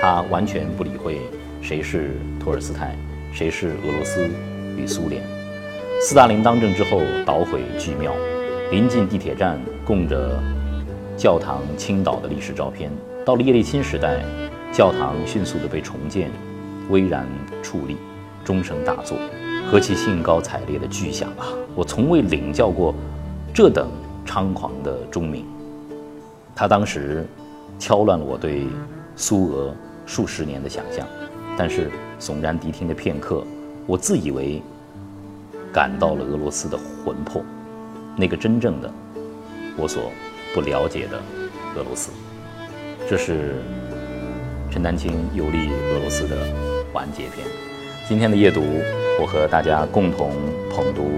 [0.00, 1.20] 他完全不理会
[1.60, 2.96] 谁是托尔斯泰。
[3.34, 4.26] 谁是俄罗斯
[4.78, 5.22] 与苏联？
[6.00, 8.14] 斯大林当政之后，捣毁巨庙，
[8.70, 10.42] 临近地铁站供着
[11.16, 12.90] 教堂倾倒的历史照片。
[13.24, 14.20] 到了叶利钦时代，
[14.72, 16.28] 教堂迅速的被重建，
[16.90, 17.24] 巍然
[17.62, 17.96] 矗立，
[18.44, 19.16] 钟声大作，
[19.70, 21.54] 何其兴高采烈的巨响啊！
[21.76, 22.92] 我从未领教过
[23.54, 23.88] 这等
[24.26, 25.46] 猖狂的钟鸣。
[26.54, 27.24] 他当时
[27.78, 28.66] 敲乱了我对
[29.14, 29.72] 苏俄
[30.04, 31.06] 数十年的想象。
[31.58, 33.42] 但是悚然谛听的片刻，
[33.86, 34.60] 我自以为
[35.72, 37.42] 感到了俄罗斯的魂魄，
[38.14, 38.92] 那个真正的
[39.76, 40.12] 我所
[40.54, 41.20] 不了解的
[41.76, 42.10] 俄罗斯。
[43.08, 43.56] 这是
[44.70, 46.36] 陈丹青游历俄罗斯的
[46.92, 47.46] 完结篇。
[48.08, 48.62] 今天的夜读，
[49.20, 50.32] 我和大家共同
[50.70, 51.10] 捧读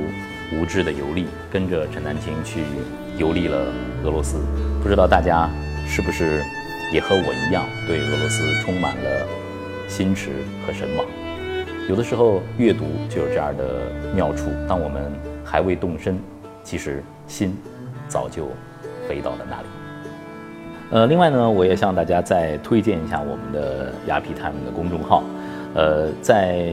[0.52, 2.60] 无知的游历，跟着陈丹青去
[3.16, 3.72] 游历了
[4.04, 4.38] 俄罗斯。
[4.82, 5.48] 不知道大家
[5.86, 6.42] 是不是
[6.92, 9.26] 也和我一样，对俄罗斯充满了。
[9.88, 10.28] 心驰
[10.66, 11.06] 和神往，
[11.88, 14.50] 有的时候阅读就有这样的妙处。
[14.68, 15.10] 当我们
[15.42, 16.20] 还未动身，
[16.62, 17.56] 其实心
[18.08, 18.48] 早就
[19.06, 19.66] 飞到了那里。
[20.90, 25.22] 呃，另外呢，我也向大家再推荐一下我们的雅痞 time 的公众号。
[25.74, 26.72] 呃，在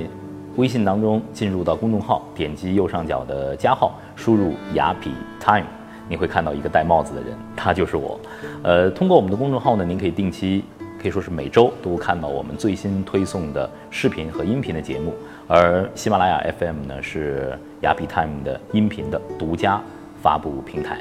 [0.55, 5.09] 微信当中进入到公众号，点击右上角的加号，输入雅痞
[5.39, 5.67] time，
[6.07, 8.17] 你会看到一个戴帽子的人，他就是我。
[8.63, 10.63] 呃，通过我们的公众号呢，您可以定期。
[10.97, 15.13] 可以说是每周都看到我们最新推送的视频和音频的节目，
[15.47, 19.79] 而喜马拉雅 FM 呢是雅痞 Time 的音频的独家
[20.19, 20.97] 发布平台。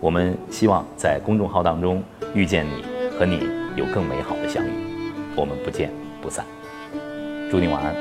[0.00, 2.02] 我们希望在公众号当中
[2.34, 2.84] 遇见你，
[3.18, 4.70] 和你有更美好的相遇。
[5.34, 5.90] 我们不见
[6.22, 6.44] 不散。
[7.50, 7.94] 祝你晚安，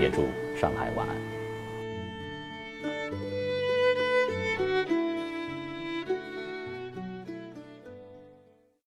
[0.00, 0.22] 也祝
[0.60, 1.31] 上海晚安。